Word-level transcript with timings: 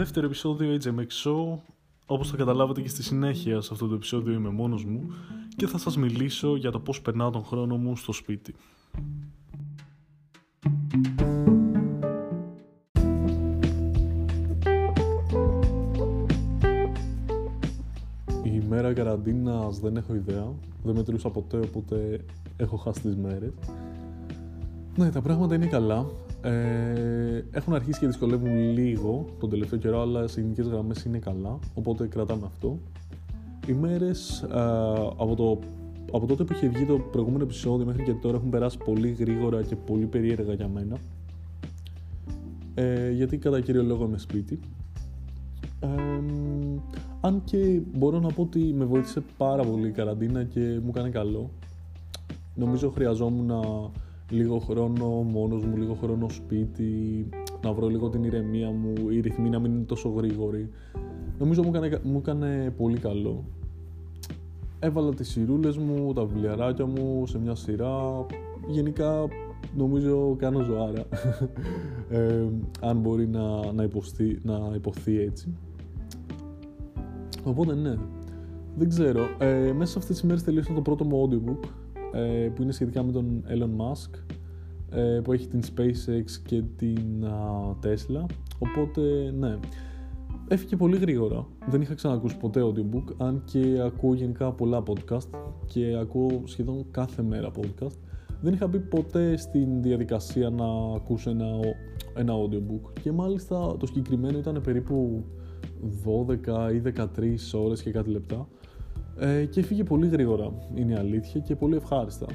Δεύτερο 0.00 0.26
επεισόδιο 0.26 0.78
HMX 0.82 1.24
Show. 1.24 1.58
Όπως 2.06 2.30
θα 2.30 2.36
καταλάβετε 2.36 2.80
και 2.80 2.88
στη 2.88 3.02
συνέχεια 3.02 3.60
σε 3.60 3.68
αυτό 3.72 3.86
το 3.86 3.94
επεισόδιο 3.94 4.32
είμαι 4.32 4.48
μόνος 4.48 4.84
μου 4.84 5.12
και 5.56 5.66
θα 5.66 5.78
σας 5.78 5.96
μιλήσω 5.96 6.56
για 6.56 6.70
το 6.70 6.80
πώς 6.80 7.00
περνάω 7.00 7.30
τον 7.30 7.44
χρόνο 7.44 7.76
μου 7.76 7.96
στο 7.96 8.12
σπίτι. 8.12 8.54
Η 18.42 18.62
μέρα 18.68 18.92
καραντίνας 18.92 19.80
δεν 19.80 19.96
έχω 19.96 20.14
ιδέα. 20.14 20.52
Δεν 20.84 20.94
μετρούσα 20.94 21.30
ποτέ, 21.30 21.58
οπότε 21.58 22.24
έχω 22.56 22.76
χάσει 22.76 23.00
τις 23.00 23.16
μέρες. 23.16 23.52
Ναι, 24.96 25.10
τα 25.10 25.20
πράγματα 25.20 25.54
είναι 25.54 25.66
καλά. 25.66 26.06
Ε, 26.42 27.44
έχουν 27.50 27.74
αρχίσει 27.74 28.00
και 28.00 28.06
δυσκολεύουν 28.06 28.56
λίγο 28.56 29.24
τον 29.38 29.50
τελευταίο 29.50 29.78
καιρό, 29.78 30.00
αλλά 30.00 30.26
σε 30.26 30.40
γενικέ 30.40 30.62
γραμμές 30.62 31.04
είναι 31.04 31.18
καλά. 31.18 31.58
Οπότε 31.74 32.06
κρατάμε 32.06 32.46
αυτό. 32.46 32.78
Οι 33.66 33.72
μέρες 33.72 34.42
ε, 34.42 34.48
από, 35.16 35.34
το, 35.36 35.58
από 36.12 36.26
τότε 36.26 36.44
που 36.44 36.52
είχε 36.52 36.68
βγει 36.68 36.84
το 36.84 36.98
προηγούμενο 36.98 37.44
επεισόδιο 37.44 37.86
μέχρι 37.86 38.02
και 38.02 38.12
τώρα 38.12 38.36
έχουν 38.36 38.50
περάσει 38.50 38.78
πολύ 38.84 39.10
γρήγορα 39.10 39.62
και 39.62 39.76
πολύ 39.76 40.06
περίεργα 40.06 40.52
για 40.52 40.68
μένα. 40.68 40.96
Ε, 42.74 43.10
γιατί 43.10 43.38
κατά 43.38 43.60
κύριο 43.60 43.82
λόγο 43.82 44.04
είμαι 44.04 44.18
σπίτι. 44.18 44.58
Ε, 45.80 45.88
αν 47.20 47.42
και 47.44 47.80
μπορώ 47.94 48.20
να 48.20 48.28
πω 48.28 48.42
ότι 48.42 48.58
με 48.58 48.84
βοήθησε 48.84 49.22
πάρα 49.36 49.62
πολύ 49.62 49.88
η 49.88 49.90
καραντίνα 49.90 50.44
και 50.44 50.60
μου 50.60 50.88
έκανε 50.88 51.08
καλό. 51.08 51.50
Νομίζω 52.54 52.90
χρειαζόμουν 52.90 53.46
να 53.46 53.60
λίγο 54.30 54.58
χρόνο 54.58 55.06
μόνος 55.06 55.64
μου, 55.64 55.76
λίγο 55.76 55.94
χρόνο 55.94 56.28
σπίτι, 56.28 57.28
να 57.62 57.72
βρω 57.72 57.88
λίγο 57.88 58.08
την 58.08 58.24
ηρεμία 58.24 58.70
μου, 58.70 58.92
οι 59.10 59.20
ρυθμοί 59.20 59.48
να 59.50 59.58
μην 59.58 59.72
είναι 59.72 59.84
τόσο 59.84 60.08
γρήγοροι. 60.08 60.70
Νομίζω 61.38 61.62
μου 61.62 61.70
έκανε, 61.74 62.00
μου 62.02 62.18
έκανε 62.18 62.74
πολύ 62.76 62.98
καλό. 62.98 63.44
Έβαλα 64.78 65.14
τις 65.14 65.28
σειρούλες 65.28 65.76
μου, 65.76 66.12
τα 66.12 66.24
βιβλιαράκια 66.24 66.86
μου 66.86 67.26
σε 67.26 67.38
μια 67.38 67.54
σειρά. 67.54 68.26
Γενικά 68.68 69.28
νομίζω 69.76 70.36
κάνω 70.38 70.60
ζωάρα. 70.60 71.04
ε, 72.10 72.44
αν 72.80 72.98
μπορεί 72.98 73.26
να, 73.26 73.72
να, 73.72 73.82
υποστεί, 73.82 74.40
να 74.42 74.70
υποθεί 74.74 75.20
έτσι. 75.20 75.54
Οπότε 77.44 77.74
ναι, 77.74 77.96
δεν 78.76 78.88
ξέρω. 78.88 79.20
Ε, 79.38 79.72
μέσα 79.72 79.92
σε 79.92 79.98
αυτές 79.98 80.16
τις 80.16 80.20
ημέρες 80.20 80.42
τελείωσα 80.42 80.72
το 80.72 80.80
πρώτο 80.80 81.04
μου 81.04 81.28
audiobook 81.28 81.68
ε, 81.68 81.79
που 82.54 82.62
είναι 82.62 82.72
σχετικά 82.72 83.02
με 83.02 83.12
τον 83.12 83.44
Elon 83.48 83.82
Musk 83.82 84.34
ε, 84.90 85.20
που 85.24 85.32
έχει 85.32 85.46
την 85.46 85.60
SpaceX 85.60 86.24
και 86.44 86.62
την 86.76 87.24
Tesla. 87.82 88.24
Οπότε 88.58 89.32
ναι 89.38 89.58
έφυγε 90.52 90.76
πολύ 90.76 90.96
γρήγορα. 90.96 91.46
Δεν 91.66 91.80
είχα 91.80 91.94
ξανακούσει 91.94 92.36
ποτέ 92.36 92.60
audiobook 92.62 93.14
αν 93.16 93.42
και 93.44 93.80
ακούω 93.84 94.14
γενικά 94.14 94.52
πολλά 94.52 94.82
podcast 94.86 95.28
και 95.66 95.96
ακούω 96.00 96.42
σχεδόν 96.44 96.86
κάθε 96.90 97.22
μέρα 97.22 97.50
podcast. 97.56 97.96
Δεν 98.40 98.52
είχα 98.52 98.66
μπει 98.66 98.78
ποτέ 98.78 99.36
στην 99.36 99.82
διαδικασία 99.82 100.50
να 100.50 100.64
ακούσω 100.96 101.30
ένα, 101.30 101.46
ένα 102.14 102.32
audiobook. 102.34 103.00
Και 103.02 103.12
μάλιστα 103.12 103.76
το 103.76 103.86
συγκεκριμένο 103.86 104.38
ήταν 104.38 104.60
περίπου 104.64 105.24
12 106.48 106.74
ή 106.74 106.82
13 106.96 107.64
ώρες 107.64 107.82
και 107.82 107.90
κάτι 107.90 108.10
λεπτά 108.10 108.48
ε, 109.22 109.44
και 109.44 109.62
φύγε 109.62 109.84
πολύ 109.84 110.08
γρήγορα, 110.08 110.52
είναι 110.74 110.92
η 110.92 110.96
αλήθεια 110.96 111.40
και 111.40 111.56
πολύ 111.56 111.76
ευχάριστα. 111.76 112.26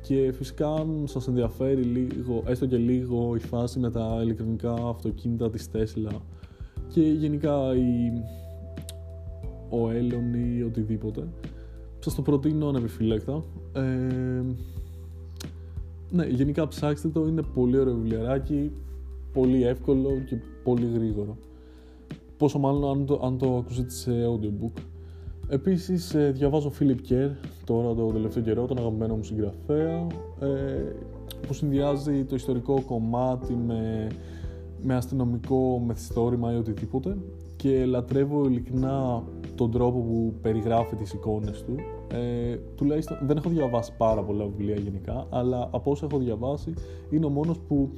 Και 0.00 0.32
φυσικά 0.32 0.74
αν 0.74 1.04
σας 1.06 1.28
ενδιαφέρει 1.28 1.82
λίγο, 1.82 2.42
έστω 2.46 2.66
και 2.66 2.76
λίγο 2.76 3.34
η 3.36 3.38
φάση 3.38 3.78
με 3.78 3.90
τα 3.90 4.20
ηλεκτρονικά 4.22 4.72
αυτοκίνητα 4.72 5.50
της 5.50 5.70
Tesla 5.72 6.16
και 6.88 7.00
γενικά 7.00 7.74
η, 7.74 8.12
ο 9.70 9.88
Elon 9.88 10.56
ή 10.58 10.62
οτιδήποτε, 10.62 11.28
σας 11.98 12.14
το 12.14 12.22
προτείνω 12.22 12.68
ανεπιφύλακτα. 12.68 13.44
Ε, 13.72 14.42
ναι, 16.10 16.26
γενικά 16.26 16.68
ψάξτε 16.68 17.08
το, 17.08 17.26
είναι 17.26 17.42
πολύ 17.42 17.78
ωραίο 17.78 17.94
βιβλιαράκι, 17.94 18.70
πολύ 19.32 19.64
εύκολο 19.64 20.10
και 20.28 20.36
πολύ 20.62 20.90
γρήγορο. 20.94 21.36
Πόσο 22.36 22.58
μάλλον 22.58 22.90
αν 22.90 23.06
το, 23.06 23.20
αν 23.24 23.38
το 23.38 23.56
ακούσετε 23.56 23.90
σε 23.90 24.12
audiobook. 24.12 24.82
Επίσης 25.48 26.14
ε, 26.14 26.30
διαβάζω 26.30 26.72
Philip 26.80 27.12
Kerr 27.12 27.30
τώρα 27.64 27.94
το 27.94 28.06
τελευταίο 28.06 28.42
καιρό, 28.42 28.66
τον 28.66 28.78
αγαπημένο 28.78 29.16
μου 29.16 29.22
συγγραφέα 29.22 30.06
ε, 30.40 30.92
που 31.46 31.54
συνδυάζει 31.54 32.24
το 32.24 32.34
ιστορικό 32.34 32.82
κομμάτι 32.86 33.54
με, 33.66 34.06
με 34.82 34.94
αστυνομικό 34.94 35.82
μεθυστόρημα 35.86 36.52
ή 36.52 36.56
οτιδήποτε 36.56 37.16
και 37.56 37.84
λατρεύω 37.84 38.46
ειλικρινά 38.48 39.22
τον 39.54 39.70
τρόπο 39.70 39.98
που 39.98 40.34
περιγράφει 40.42 40.96
τις 40.96 41.12
εικόνες 41.12 41.62
του 41.62 41.74
ε, 42.12 42.56
τουλάχιστον 42.76 43.18
δεν 43.26 43.36
έχω 43.36 43.48
διαβάσει 43.48 43.92
πάρα 43.96 44.22
πολλά 44.22 44.44
βιβλία 44.44 44.74
γενικά 44.74 45.26
αλλά 45.30 45.68
από 45.72 45.90
όσα 45.90 46.06
έχω 46.10 46.18
διαβάσει 46.18 46.74
είναι 47.10 47.26
ο 47.26 47.28
μόνος 47.28 47.58
που 47.58 47.90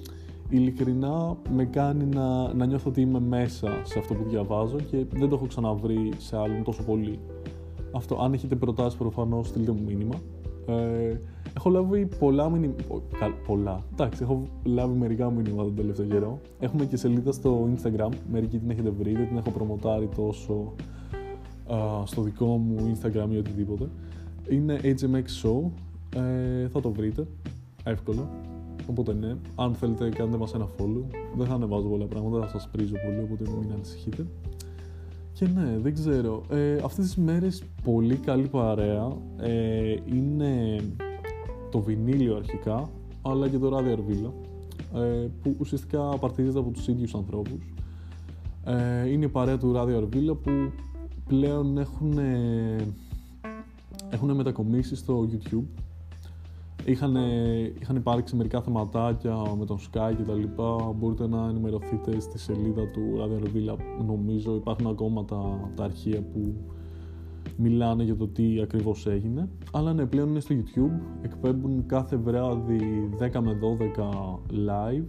ειλικρινά 0.48 1.36
με 1.50 1.64
κάνει 1.64 2.04
να, 2.04 2.54
να 2.54 2.66
νιώθω 2.66 2.90
ότι 2.90 3.00
είμαι 3.00 3.20
μέσα 3.20 3.80
σε 3.82 3.98
αυτό 3.98 4.14
που 4.14 4.24
διαβάζω 4.28 4.76
και 4.76 5.04
δεν 5.10 5.28
το 5.28 5.34
έχω 5.34 5.46
ξαναβρει 5.46 6.12
σε 6.16 6.36
άλλον 6.36 6.62
τόσο 6.62 6.82
πολύ. 6.82 7.18
Αυτό, 7.96 8.16
αν 8.20 8.32
έχετε 8.32 8.56
προτάσεις 8.56 8.98
προφανώς 8.98 9.48
στείλτε 9.48 9.72
μου 9.72 9.82
μήνυμα. 9.86 10.14
Ε, 10.66 11.18
έχω 11.56 11.70
λάβει 11.70 12.06
πολλά 12.18 12.50
μηνύματα. 12.50 13.00
Πολλά. 13.46 13.84
Εντάξει, 13.92 14.22
έχω 14.22 14.48
λάβει 14.64 14.98
μερικά 14.98 15.30
μηνύματα 15.30 15.62
τον 15.62 15.74
τελευταίο 15.74 16.06
καιρό. 16.06 16.40
Έχουμε 16.60 16.84
και 16.84 16.96
σελίδα 16.96 17.32
στο 17.32 17.68
Instagram. 17.74 18.08
Μερικοί 18.30 18.58
την 18.58 18.70
έχετε 18.70 18.90
βρει, 18.90 19.12
δεν 19.12 19.28
την 19.28 19.36
έχω 19.36 19.50
προμοτάρει 19.50 20.08
τόσο 20.16 20.72
α, 21.72 22.06
στο 22.06 22.22
δικό 22.22 22.46
μου 22.46 22.92
Instagram 22.94 23.28
ή 23.30 23.36
οτιδήποτε. 23.36 23.88
Είναι 24.48 24.80
HMX 24.82 25.46
Show. 25.46 25.70
Ε, 26.16 26.68
θα 26.68 26.80
το 26.80 26.90
βρείτε 26.90 27.26
εύκολα. 27.84 28.28
Οπότε 28.90 29.14
ναι, 29.14 29.36
αν 29.54 29.74
θέλετε 29.74 30.08
κάντε 30.08 30.36
μας 30.36 30.54
ένα 30.54 30.68
follow. 30.78 31.04
Δεν 31.36 31.46
θα 31.46 31.54
ανεβάζω 31.54 31.88
πολλά 31.88 32.04
πράγματα, 32.04 32.46
θα 32.46 32.48
σας 32.48 32.68
πρίζω 32.72 32.94
πολύ, 33.06 33.20
οπότε 33.22 33.58
μην 33.60 33.72
ανησυχείτε. 33.72 34.26
Και 35.38 35.48
ναι, 35.48 35.78
δεν 35.82 35.94
ξέρω. 35.94 36.42
Ε, 36.50 36.78
αυτές 36.84 37.04
τις 37.04 37.16
μέρες 37.16 37.62
πολύ 37.84 38.16
καλή 38.16 38.48
παρέα 38.48 39.16
ε, 39.36 39.96
είναι 40.06 40.80
το 41.70 41.80
βινίλιο 41.80 42.36
αρχικά, 42.36 42.90
αλλά 43.22 43.48
και 43.48 43.58
το 43.58 43.68
ράδιο 43.68 43.92
αρβίλα, 43.92 44.32
ε, 44.94 45.28
που 45.42 45.56
ουσιαστικά 45.58 46.10
απαρτίζεται 46.10 46.58
από 46.58 46.70
τους 46.70 46.88
ίδιους 46.88 47.14
ανθρώπους. 47.14 47.74
Ε, 48.64 49.08
είναι 49.08 49.24
η 49.24 49.28
παρέα 49.28 49.58
του 49.58 49.72
ράδιο 49.72 49.96
αρβίλα 49.96 50.34
που 50.34 50.50
πλέον 51.28 51.78
έχουν, 51.78 52.18
έχουν 54.10 54.34
μετακομίσει 54.34 54.96
στο 54.96 55.28
YouTube 55.32 55.82
Είχαν, 56.88 57.16
είχαν 57.80 57.96
υπάρξει 57.96 58.36
μερικά 58.36 58.62
θεματάκια 58.62 59.36
με 59.58 59.64
τον 59.64 59.78
Sky 59.78 60.12
και 60.16 60.22
τα 60.22 60.34
λοιπά. 60.34 60.92
Μπορείτε 60.96 61.26
να 61.26 61.48
ενημερωθείτε 61.48 62.20
στη 62.20 62.38
σελίδα 62.38 62.88
του 62.90 63.00
Radio 63.18 63.44
Revilla. 63.44 63.76
Νομίζω 64.06 64.54
υπάρχουν 64.54 64.86
ακόμα 64.86 65.24
τα, 65.24 65.70
τα 65.74 65.84
αρχεία 65.84 66.22
που 66.22 66.54
μιλάνε 67.56 68.04
για 68.04 68.16
το 68.16 68.28
τι 68.28 68.60
ακριβώς 68.62 69.06
έγινε. 69.06 69.48
Αλλά 69.72 69.92
ναι, 69.92 70.06
πλέον 70.06 70.28
είναι 70.28 70.40
στο 70.40 70.54
YouTube. 70.54 71.00
Εκπέμπουν 71.22 71.86
κάθε 71.86 72.16
βράδυ 72.16 73.10
10 73.18 73.40
με 73.40 73.58
12 73.96 74.04
live. 74.68 75.06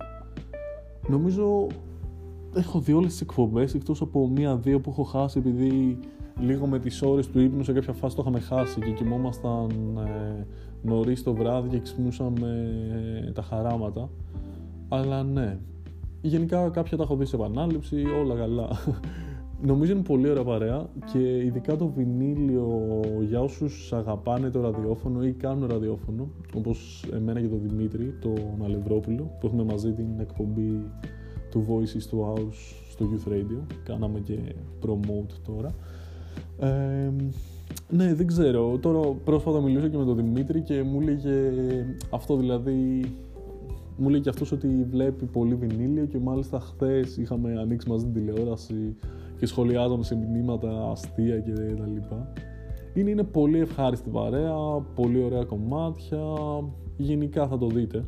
Νομίζω 1.07 1.67
έχω 2.53 2.79
δει 2.79 2.94
όλες 2.94 3.11
τις 3.11 3.21
εκπομπές 3.21 3.73
εκτός 3.73 4.01
από 4.01 4.27
μία-δύο 4.27 4.79
που 4.79 4.89
έχω 4.89 5.03
χάσει 5.03 5.39
επειδή 5.39 5.99
λίγο 6.39 6.67
με 6.67 6.79
τις 6.79 7.01
ώρες 7.01 7.27
του 7.27 7.39
ύπνου 7.39 7.63
σε 7.63 7.73
κάποια 7.73 7.94
φάση 7.94 8.15
το 8.15 8.21
είχαμε 8.21 8.39
χάσει 8.39 8.79
και 8.79 8.91
κοιμόμασταν 8.91 9.69
ε, 10.05 10.45
νωρίς 10.81 11.23
το 11.23 11.33
βράδυ 11.33 11.69
και 11.69 11.79
ξυπνούσαμε 11.79 12.69
ε, 13.27 13.31
τα 13.31 13.41
χαράματα. 13.41 14.09
Αλλά 14.88 15.24
ναι, 15.24 15.59
γενικά 16.21 16.69
κάποια 16.69 16.97
τα 16.97 17.03
έχω 17.03 17.15
δει 17.15 17.25
σε 17.25 17.35
επανάληψη, 17.35 18.03
όλα 18.21 18.35
καλά. 18.35 18.69
Νομίζω 19.62 19.91
είναι 19.91 20.01
πολύ 20.01 20.29
ωραία 20.29 20.44
παρέα 20.44 20.89
και 21.12 21.38
ειδικά 21.38 21.75
το 21.75 21.88
βινίλιο 21.88 23.00
για 23.27 23.41
όσους 23.41 23.94
αγαπάνε 23.94 24.50
το 24.50 24.62
ραδιόφωνο 24.62 25.24
ή 25.24 25.31
κάνουν 25.31 25.69
ραδιόφωνο 25.69 26.27
όπως 26.56 27.06
εμένα 27.13 27.41
και 27.41 27.47
τον 27.47 27.62
Δημήτρη, 27.62 28.15
τον 28.21 28.63
Αλευρόπουλο 28.63 29.31
που 29.39 29.47
έχουμε 29.47 29.63
μαζί 29.63 29.91
την 29.91 30.19
εκπομπή 30.19 30.91
του 31.51 31.65
Voices 31.69 32.15
to 32.15 32.19
House 32.19 32.75
στο 32.89 33.06
Youth 33.12 33.31
Radio 33.31 33.75
κάναμε 33.83 34.19
και 34.19 34.38
promote 34.81 35.33
τώρα 35.45 35.74
ε, 36.59 37.12
ναι, 37.89 38.13
δεν 38.13 38.27
ξέρω. 38.27 38.77
Τώρα 38.77 38.99
πρόσφατα 38.99 39.61
μιλούσα 39.61 39.89
και 39.89 39.97
με 39.97 40.05
τον 40.05 40.15
Δημήτρη 40.15 40.61
και 40.61 40.83
μου 40.83 41.01
έλεγε 41.01 41.51
αυτό 42.09 42.35
δηλαδή. 42.35 43.01
Μου 43.97 44.09
λέει 44.09 44.19
και 44.19 44.29
αυτός 44.29 44.51
ότι 44.51 44.67
βλέπει 44.89 45.25
πολύ 45.25 45.55
βινίλιο 45.55 46.05
και 46.05 46.19
μάλιστα 46.19 46.59
χθες 46.59 47.17
είχαμε 47.17 47.59
ανοίξει 47.59 47.89
μαζί 47.89 48.05
την 48.05 48.13
τηλεόραση 48.13 48.95
και 49.39 49.45
σχολιάζαμε 49.45 50.03
σε 50.03 50.15
μηνύματα 50.15 50.89
αστεία 50.91 51.39
και 51.39 51.51
τα 51.51 51.87
λοιπά. 51.93 52.33
Είναι, 52.93 53.09
είναι 53.09 53.23
πολύ 53.23 53.59
ευχάριστη 53.59 54.09
παρέα, 54.09 54.55
πολύ 54.95 55.23
ωραία 55.23 55.43
κομμάτια, 55.43 56.19
γενικά 56.97 57.47
θα 57.47 57.57
το 57.57 57.67
δείτε. 57.67 58.05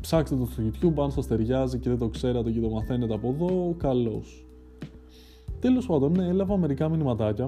ψάξτε 0.00 0.36
το 0.36 0.46
στο 0.46 0.62
YouTube, 0.62 1.02
αν 1.02 1.10
σας 1.10 1.26
ταιριάζει 1.26 1.78
και 1.78 1.88
δεν 1.88 1.98
το 1.98 2.08
ξέρατε 2.08 2.50
και 2.50 2.60
το 2.60 2.70
μαθαίνετε 2.70 3.14
από 3.14 3.28
εδώ, 3.28 3.74
καλώς. 3.76 4.46
Τέλος 5.60 5.86
πάντων, 5.86 6.12
ναι, 6.12 6.28
έλαβα 6.28 6.56
μερικά 6.56 6.88
μηνυματάκια. 6.88 7.44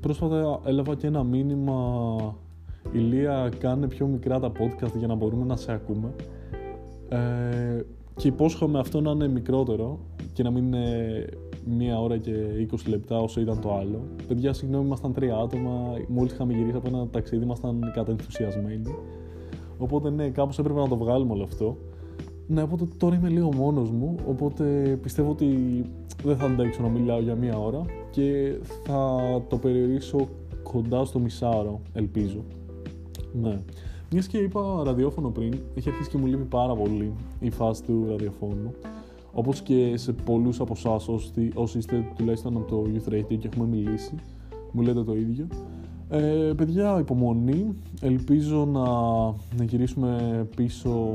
Πρόσφατα 0.00 0.60
έλαβα 0.64 0.94
και 0.94 1.06
ένα 1.06 1.22
μήνυμα 1.22 2.36
Ηλία 2.92 3.50
κάνε 3.58 3.86
πιο 3.86 4.06
μικρά 4.06 4.40
τα 4.40 4.52
podcast 4.52 4.96
για 4.98 5.06
να 5.06 5.14
μπορούμε 5.14 5.44
να 5.44 5.56
σε 5.56 5.72
ακούμε. 5.72 6.14
Ε, 7.08 7.84
και 8.16 8.28
υπόσχομαι 8.28 8.78
αυτό 8.78 9.00
να 9.00 9.10
είναι 9.10 9.28
μικρότερο 9.28 9.98
και 10.32 10.42
να 10.42 10.50
μην 10.50 10.64
είναι 10.64 11.24
μία 11.64 12.00
ώρα 12.00 12.16
και 12.16 12.32
20 12.72 12.76
λεπτά 12.86 13.18
όσο 13.18 13.40
ήταν 13.40 13.60
το 13.60 13.74
άλλο. 13.74 14.00
Παιδιά, 14.28 14.52
συγγνώμη, 14.52 14.86
ήμασταν 14.86 15.12
τρία 15.12 15.36
άτομα. 15.36 15.92
Μόλις 16.08 16.32
είχαμε 16.32 16.52
γυρίσει 16.52 16.76
από 16.76 16.88
ένα 16.88 17.08
ταξίδι, 17.08 17.44
ήμασταν 17.44 17.90
κατενθουσιασμένοι. 17.94 18.94
Οπότε, 19.78 20.10
ναι, 20.10 20.28
κάπως 20.28 20.58
έπρεπε 20.58 20.80
να 20.80 20.88
το 20.88 20.96
βγάλουμε 20.96 21.32
όλο 21.32 21.42
αυτό. 21.42 21.76
Ναι, 22.46 22.62
οπότε 22.62 22.84
τώρα 22.96 23.14
είμαι 23.14 23.28
λίγο 23.28 23.54
μόνος 23.54 23.90
μου. 23.90 24.14
Οπότε 24.28 24.98
πιστεύω 25.02 25.30
ότι 25.30 25.82
δεν 26.24 26.36
θα 26.36 26.44
αντέξω 26.44 26.82
να 26.82 26.88
μιλάω 26.88 27.20
για 27.20 27.34
μία 27.34 27.58
ώρα 27.58 27.82
και 28.16 28.58
θα 28.84 29.20
το 29.48 29.56
περιορίσω 29.56 30.28
κοντά 30.62 31.04
στο 31.04 31.18
μισάωρο, 31.18 31.80
ελπίζω. 31.92 32.44
Ναι. 33.32 33.60
Μιας 34.10 34.26
και 34.26 34.38
είπα 34.38 34.82
ραδιόφωνο 34.84 35.28
πριν, 35.30 35.54
έχει 35.74 35.88
αρχίσει 35.88 36.10
και 36.10 36.18
μου 36.18 36.26
λείπει 36.26 36.42
πάρα 36.42 36.74
πολύ 36.74 37.12
η 37.40 37.50
φάση 37.50 37.82
του 37.82 38.06
ραδιοφώνου. 38.08 38.74
Όπως 39.32 39.60
και 39.60 39.96
σε 39.96 40.12
πολλούς 40.12 40.60
από 40.60 40.72
εσάς, 40.76 41.08
όσοι 41.54 41.78
είστε 41.78 42.04
τουλάχιστον 42.16 42.56
από 42.56 42.68
το 42.68 42.84
Youth 42.86 43.12
Radio 43.12 43.38
και 43.38 43.48
έχουμε 43.52 43.66
μιλήσει, 43.66 44.14
μου 44.72 44.82
λέτε 44.82 45.04
το 45.04 45.16
ίδιο. 45.16 45.46
Ε, 46.08 46.52
παιδιά, 46.56 46.98
υπομονή. 46.98 47.74
Ελπίζω 48.00 48.64
να, 48.64 48.84
να 49.56 49.64
γυρίσουμε 49.64 50.46
πίσω 50.56 51.10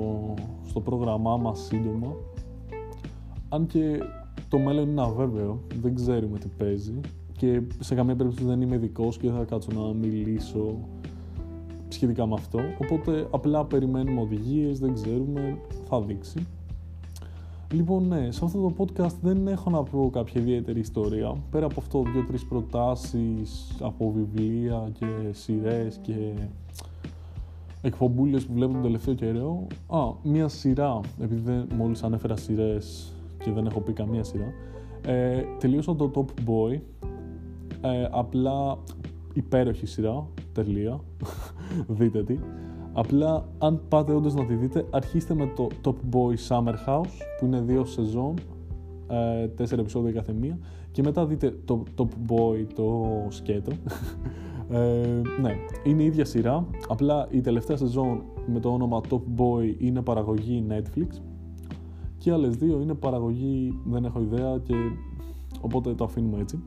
στο 0.67 0.79
πρόγραμμά 0.79 1.37
μας 1.37 1.59
σύντομα. 1.59 2.15
Αν 3.49 3.65
και 3.65 3.99
το 4.51 4.59
μέλλον 4.59 4.89
είναι 4.89 5.01
αβέβαιο, 5.01 5.61
δεν 5.81 5.95
ξέρουμε 5.95 6.37
τι 6.37 6.47
παίζει 6.57 6.99
και 7.37 7.61
σε 7.79 7.95
καμία 7.95 8.15
περίπτωση 8.15 8.47
δεν 8.47 8.61
είμαι 8.61 8.75
ειδικός 8.75 9.17
και 9.17 9.27
δεν 9.27 9.37
θα 9.37 9.43
κάτσω 9.43 9.69
να 9.73 9.93
μιλήσω 9.93 10.77
σχετικά 11.87 12.27
με 12.27 12.33
αυτό. 12.33 12.59
Οπότε 12.81 13.27
απλά 13.31 13.65
περιμένουμε 13.65 14.21
οδηγίες, 14.21 14.79
δεν 14.79 14.93
ξέρουμε, 14.93 15.57
θα 15.89 16.01
δείξει. 16.01 16.47
Λοιπόν, 17.73 18.07
ναι, 18.07 18.31
σε 18.31 18.45
αυτό 18.45 18.59
το 18.59 18.73
podcast 18.77 19.15
δεν 19.21 19.47
έχω 19.47 19.69
να 19.69 19.83
πω 19.83 20.09
κάποια 20.13 20.41
ιδιαίτερη 20.41 20.79
ιστορία. 20.79 21.35
Πέρα 21.51 21.65
από 21.65 21.75
αυτό, 21.79 22.03
δύο-τρεις 22.13 22.45
προτάσεις 22.45 23.77
από 23.81 24.11
βιβλία 24.11 24.91
και 24.99 25.05
σειρές 25.31 25.99
και 26.01 26.33
εκπομπούλες 27.81 28.45
που 28.45 28.53
βλέπω 28.53 28.73
τον 28.73 28.81
τελευταίο 28.81 29.13
καιρό. 29.13 29.67
Α, 29.87 29.99
μία 30.23 30.47
σειρά, 30.47 30.99
επειδή 31.21 31.41
δεν, 31.41 31.67
μόλις 31.75 32.03
ανέφερα 32.03 32.35
σειρές 32.35 33.13
και 33.43 33.51
δεν 33.51 33.65
έχω 33.65 33.79
πει 33.79 33.93
καμία 33.93 34.23
σειρά. 34.23 34.53
Ε, 35.05 35.43
τελείωσα 35.59 35.95
το 35.95 36.11
Top 36.15 36.49
Boy. 36.49 36.79
Ε, 37.81 38.07
απλά 38.11 38.77
υπέροχη 39.33 39.85
σειρά, 39.85 40.27
τελεία. 40.51 40.99
δείτε 41.99 42.23
τι. 42.23 42.37
Απλά, 42.93 43.49
αν 43.57 43.81
πάτε 43.87 44.13
όντως 44.13 44.33
να 44.33 44.45
τη 44.45 44.55
δείτε, 44.55 44.85
αρχίστε 44.89 45.33
με 45.33 45.51
το 45.55 45.67
Top 45.83 46.15
Boy 46.15 46.35
Summer 46.47 46.73
House, 46.87 47.11
που 47.39 47.45
είναι 47.45 47.61
δύο 47.61 47.85
σεζόν, 47.85 48.33
ε, 49.07 49.47
τέσσερα 49.47 49.81
επεισόδια 49.81 50.11
κάθε 50.11 50.33
μία, 50.33 50.57
και 50.91 51.01
μετά 51.03 51.25
δείτε 51.25 51.55
το 51.65 51.83
Top 51.97 52.31
Boy 52.31 52.65
το 52.75 53.07
σκέτο. 53.29 53.71
ε, 54.69 55.21
ναι, 55.41 55.55
είναι 55.83 56.03
η 56.03 56.05
ίδια 56.05 56.25
σειρά, 56.25 56.67
απλά 56.87 57.27
η 57.29 57.41
τελευταία 57.41 57.77
σεζόν 57.77 58.23
με 58.45 58.59
το 58.59 58.69
όνομα 58.69 59.01
Top 59.09 59.21
Boy 59.37 59.75
είναι 59.77 60.01
παραγωγή 60.01 60.65
Netflix 60.69 61.07
και 62.21 62.29
οι 62.29 62.33
άλλες 62.33 62.55
δύο 62.55 62.81
είναι 62.81 62.93
παραγωγή, 62.93 63.79
δεν 63.85 64.05
έχω 64.05 64.21
ιδέα 64.21 64.57
και 64.57 64.73
οπότε 65.61 65.93
το 65.93 66.03
αφήνουμε 66.03 66.39
έτσι. 66.39 66.63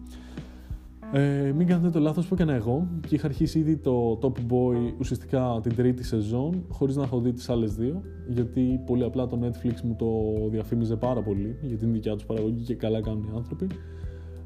Ε, 1.12 1.52
μην 1.56 1.66
κάνετε 1.66 1.90
το 1.90 1.98
λάθος 1.98 2.26
που 2.26 2.34
έκανα 2.34 2.54
εγώ 2.54 2.88
και 3.06 3.14
είχα 3.14 3.26
αρχίσει 3.26 3.58
ήδη 3.58 3.76
το 3.76 4.18
Top 4.22 4.52
Boy 4.52 4.92
ουσιαστικά 4.98 5.60
την 5.62 5.74
τρίτη 5.74 6.04
σεζόν 6.04 6.64
χωρίς 6.68 6.96
να 6.96 7.02
έχω 7.02 7.20
δει 7.20 7.32
τις 7.32 7.48
άλλες 7.48 7.74
δύο 7.74 8.02
γιατί 8.28 8.80
πολύ 8.86 9.04
απλά 9.04 9.26
το 9.26 9.38
Netflix 9.42 9.80
μου 9.82 9.96
το 9.98 10.06
διαφήμιζε 10.50 10.96
πάρα 10.96 11.22
πολύ 11.22 11.56
για 11.62 11.76
την 11.76 11.92
δικιά 11.92 12.14
τους 12.14 12.24
παραγωγή 12.24 12.64
και 12.64 12.74
καλά 12.74 13.00
κάνουν 13.00 13.22
οι 13.22 13.36
άνθρωποι 13.36 13.66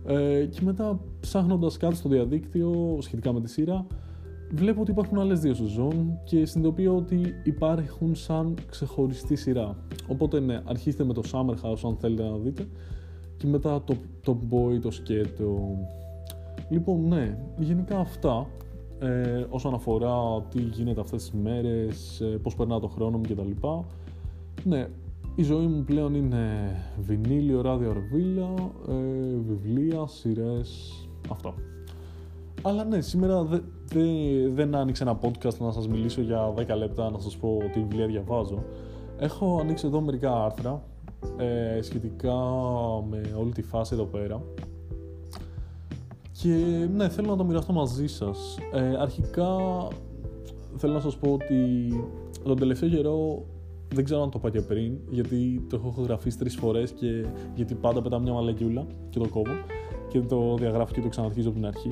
ε, 0.06 0.44
και 0.44 0.60
μετά 0.62 1.00
ψάχνοντας 1.20 1.76
κάτι 1.76 1.96
στο 1.96 2.08
διαδίκτυο 2.08 2.98
σχετικά 3.00 3.32
με 3.32 3.40
τη 3.40 3.50
σειρά 3.50 3.86
βλέπω 4.50 4.80
ότι 4.80 4.90
υπάρχουν 4.90 5.18
άλλες 5.18 5.40
δύο 5.40 5.54
σεζόν 5.54 6.18
και 6.24 6.46
συνειδητοποιώ 6.46 6.96
ότι 6.96 7.34
υπάρχουν 7.44 8.14
σαν 8.14 8.54
ξεχωριστή 8.70 9.36
σειρά 9.36 9.76
οπότε 10.06 10.40
ναι, 10.40 10.60
αρχίστε 10.64 11.04
με 11.04 11.12
το 11.12 11.22
Summer 11.32 11.54
House 11.54 11.80
αν 11.84 11.96
θέλετε 11.96 12.22
να 12.22 12.36
δείτε 12.36 12.68
και 13.36 13.46
μετά 13.46 13.82
το 13.84 13.96
Top 14.26 14.54
Boy, 14.54 14.80
το 14.80 14.90
σκέτο 14.90 15.78
Λοιπόν, 16.68 17.08
ναι, 17.08 17.38
γενικά 17.58 17.98
αυτά 17.98 18.46
ε, 18.98 19.46
όσον 19.50 19.74
αφορά 19.74 20.42
τι 20.50 20.60
γίνεται 20.60 21.00
αυτές 21.00 21.22
τις 21.22 21.40
μέρες, 21.40 22.20
ε, 22.20 22.24
πώς 22.24 22.54
περνά 22.54 22.80
το 22.80 22.88
χρόνο 22.88 23.16
μου 23.18 23.24
κτλ. 23.28 23.66
Ναι, 24.64 24.88
η 25.34 25.42
ζωή 25.42 25.66
μου 25.66 25.84
πλέον 25.84 26.14
είναι 26.14 26.76
βινίλιο, 27.00 27.60
ράδιο 27.60 27.90
αρβίλα, 27.90 28.54
ε, 28.88 29.36
βιβλία, 29.48 30.06
σειρές, 30.06 30.92
αυτά. 31.30 31.54
Αλλά 32.62 32.84
ναι, 32.84 33.00
σήμερα 33.00 33.42
δε, 33.42 33.58
δε, 33.84 34.02
δεν 34.48 34.74
άνοιξε 34.74 35.02
ένα 35.02 35.18
podcast 35.22 35.56
να 35.58 35.72
σας 35.72 35.88
μιλήσω 35.88 36.20
για 36.20 36.54
10 36.56 36.76
λεπτά 36.76 37.10
να 37.10 37.18
σας 37.18 37.36
πω 37.36 37.58
τι 37.72 37.80
βιβλία 37.80 38.06
διαβάζω. 38.06 38.64
Έχω 39.18 39.58
ανοίξει 39.60 39.86
εδώ 39.86 40.00
μερικά 40.00 40.44
άρθρα 40.44 40.82
ε, 41.36 41.82
σχετικά 41.82 42.34
με 43.08 43.20
όλη 43.38 43.52
τη 43.52 43.62
φάση 43.62 43.94
εδώ 43.94 44.04
πέρα 44.04 44.42
και 46.42 46.88
ναι, 46.94 47.08
θέλω 47.08 47.30
να 47.30 47.36
το 47.36 47.44
μοιραστώ 47.44 47.72
μαζί 47.72 48.06
σας. 48.06 48.58
Ε, 48.72 48.96
αρχικά 48.98 49.56
θέλω 50.76 50.92
να 50.92 51.00
σας 51.00 51.16
πω 51.16 51.32
ότι 51.32 51.88
τον 52.44 52.58
τελευταίο 52.58 52.88
καιρό 52.88 53.44
δεν 53.94 54.04
ξέρω 54.04 54.22
αν 54.22 54.30
το 54.30 54.38
είπα 54.38 54.50
και 54.50 54.60
πριν, 54.60 54.98
γιατί 55.10 55.66
το 55.68 55.76
έχω 55.76 56.02
γραφεί 56.02 56.34
τρεις 56.34 56.56
φορές 56.56 56.90
και 56.90 57.26
γιατί 57.54 57.74
πάντα 57.74 58.02
πετάω 58.02 58.20
μια 58.20 58.32
μαλακιούλα 58.32 58.86
και 59.10 59.18
το 59.18 59.28
κόβω 59.28 59.52
και 60.08 60.20
το 60.20 60.54
διαγράφω 60.54 60.92
και 60.92 61.00
το 61.00 61.08
ξαναρχίζω 61.08 61.48
από 61.48 61.56
την 61.56 61.66
αρχή. 61.66 61.88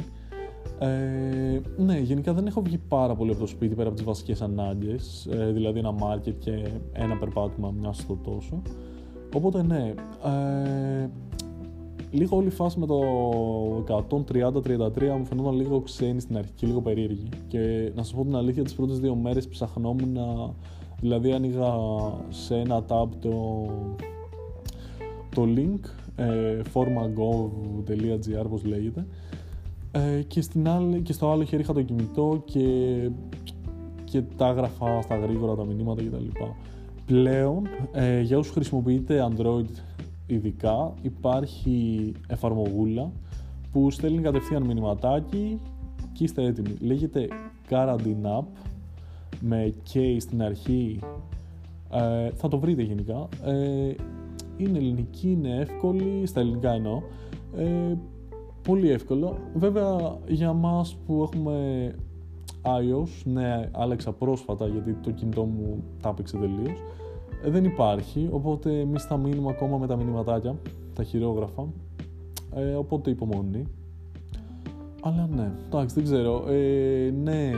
Ε, 0.79 1.61
ναι, 1.77 1.99
γενικά 1.99 2.33
δεν 2.33 2.47
έχω 2.47 2.63
βγει 2.63 2.79
πάρα 2.89 3.15
πολύ 3.15 3.31
από 3.31 3.41
το 3.41 3.47
σπίτι 3.47 3.75
πέρα 3.75 3.87
από 3.87 3.97
τις 3.97 4.07
βασικές 4.07 4.43
ανάγκες, 4.43 5.27
ε, 5.31 5.51
δηλαδή 5.53 5.79
ένα 5.79 5.93
μάρκετ 5.93 6.39
και 6.39 6.69
ένα 6.93 7.17
περπάτημα 7.17 7.75
μια 7.81 7.93
στο 7.93 8.19
τόσο. 8.25 8.63
Οπότε 9.35 9.63
ναι, 9.63 9.95
ε, 10.25 11.09
λίγο 12.11 12.37
όλη 12.37 12.47
η 12.47 12.51
φάση 12.51 12.79
με 12.79 12.87
το 12.87 13.01
130-33 13.85 15.17
μου 15.19 15.25
φαινόταν 15.25 15.55
λίγο 15.55 15.81
ξένη 15.81 16.21
στην 16.21 16.37
αρχή 16.37 16.53
και 16.55 16.67
λίγο 16.67 16.81
περίεργη. 16.81 17.29
Και 17.49 17.93
να 17.95 18.03
σας 18.03 18.15
πω 18.15 18.23
την 18.23 18.37
αλήθεια, 18.37 18.63
τις 18.63 18.75
πρώτες 18.75 18.99
δύο 19.01 19.15
μέρες 19.15 19.49
ψαχνόμουν 19.49 20.13
να. 20.13 20.55
Δηλαδή, 21.01 21.33
άνοιγα 21.33 21.75
σε 22.29 22.57
ένα 22.57 22.85
tab 22.89 23.09
το, 23.21 23.67
το 25.35 25.47
link 25.57 25.81
ε, 26.17 26.61
formagov.gr 26.75 28.45
όπως 28.45 28.65
λέγεται 28.65 29.07
ε, 29.97 30.23
και, 30.23 30.41
στην 30.41 30.69
άλλη, 30.69 31.01
και 31.01 31.13
στο 31.13 31.31
άλλο 31.31 31.45
χέρι 31.45 31.63
είχα 31.63 31.73
το 31.73 31.83
κινητό 31.83 32.43
και, 32.45 32.65
και 34.05 34.23
τα 34.37 34.47
έγραφα 34.47 35.03
στα 35.03 35.17
γρήγορα 35.17 35.55
τα 35.55 35.65
μηνύματα 35.65 36.03
κτλ. 36.03 36.45
Πλέον, 37.07 37.67
ε, 37.93 38.21
για 38.21 38.39
όσους 38.39 38.53
χρησιμοποιείτε 38.53 39.29
Android 39.31 39.81
ειδικά 40.27 40.95
υπάρχει 41.03 42.13
εφαρμογούλα 42.27 43.13
που 43.73 43.91
στέλνει 43.91 44.23
κατευθείαν 44.23 44.63
μηνυματάκι 44.63 45.61
και 46.13 46.25
είστε 46.25 46.45
έτοιμοι. 46.45 46.77
Λέγεται 46.81 47.29
Quarantine 47.71 48.39
App 48.39 48.45
με 49.41 49.75
K 49.93 50.17
στην 50.19 50.43
αρχή. 50.43 50.99
Ε, 51.93 52.31
θα 52.31 52.49
το 52.49 52.59
βρείτε 52.59 52.83
γενικά. 52.83 53.29
Ε, 53.45 53.95
είναι 54.57 54.79
ελληνική, 54.79 55.31
είναι 55.31 55.57
εύκολη, 55.57 56.27
στα 56.27 56.41
ελληνικά 56.41 56.73
εννοώ. 56.73 57.03
Ε, 57.57 57.95
πολύ 58.67 58.91
εύκολο. 58.91 59.37
Βέβαια 59.55 60.19
για 60.29 60.53
μας 60.53 60.97
που 61.07 61.23
έχουμε 61.23 61.91
iOS, 62.63 63.23
ναι, 63.25 63.71
άλλαξα 63.73 64.13
πρόσφατα 64.13 64.67
γιατί 64.67 64.93
το 64.93 65.11
κινητό 65.11 65.45
μου 65.45 65.85
τα 66.03 66.09
έπαιξε 66.09 66.37
τελείως. 66.37 66.79
Ε, 67.45 67.51
δεν 67.51 67.65
υπάρχει, 67.65 68.29
οπότε 68.33 68.81
εμείς 68.81 69.03
θα 69.03 69.17
μείνουμε 69.17 69.51
ακόμα 69.51 69.79
με 69.79 69.87
τα 69.87 69.97
μηνυματάκια, 69.97 70.57
τα 70.95 71.03
χειρόγραφα. 71.03 71.67
Ε, 72.55 72.75
οπότε 72.75 73.11
υπομονή. 73.11 73.65
Αλλά 75.03 75.29
ναι, 75.35 75.51
εντάξει, 75.67 75.95
δεν 75.95 76.05
ξέρω. 76.05 76.45
Ε, 76.49 77.11
ναι, 77.23 77.51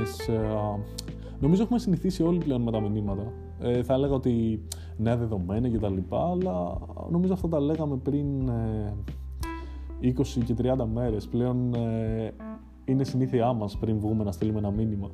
νομίζω 1.41 1.63
έχουμε 1.63 1.79
συνηθίσει 1.79 2.23
όλοι 2.23 2.39
πλέον 2.39 2.63
με 2.63 2.71
τα 2.71 2.81
μηνύματα. 2.81 3.33
Ε, 3.61 3.83
θα 3.83 3.95
έλεγα 3.95 4.15
ότι 4.15 4.63
ναι, 4.97 5.17
δεδομένα 5.17 5.69
και 5.69 5.79
τα 5.79 5.89
λοιπά, 5.89 6.31
αλλά 6.31 6.79
νομίζω 7.11 7.33
αυτά 7.33 7.49
τα 7.49 7.61
λέγαμε 7.61 7.97
πριν 7.97 8.49
ε, 8.49 8.95
20 10.03 10.43
και 10.45 10.55
30 10.59 10.87
μέρες. 10.93 11.27
Πλέον 11.29 11.75
ε, 11.75 12.35
είναι 12.85 13.05
συνήθειά 13.05 13.53
μας 13.53 13.77
πριν 13.77 13.99
βγούμε 13.99 14.25
να 14.25 14.33
στείλουμε 14.33 14.59
ένα 14.59 14.71
μήνυμα. 14.71 15.11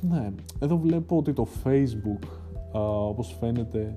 Ναι, 0.00 0.32
εδώ 0.58 0.78
βλέπω 0.78 1.16
ότι 1.16 1.32
το 1.32 1.46
Facebook 1.64 2.28
όπως 3.08 3.36
φαίνεται 3.40 3.96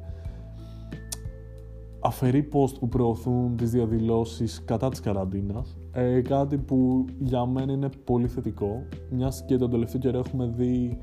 αφαιρεί 2.00 2.50
post 2.54 2.80
που 2.80 2.88
προωθούν 2.88 3.56
τις 3.56 3.72
διαδηλώσεις 3.72 4.64
κατά 4.66 4.90
της 4.90 5.00
καραντίνας. 5.00 5.78
Ε, 5.92 6.22
κάτι 6.22 6.58
που 6.58 7.06
για 7.20 7.46
μένα 7.46 7.72
είναι 7.72 7.90
πολύ 8.04 8.28
θετικό, 8.28 8.84
μιας 9.10 9.46
και 9.46 9.58
τον 9.58 9.70
τελευταίο 9.70 10.02
καιρό 10.02 10.20
έχουμε 10.20 10.54
δει 10.58 10.98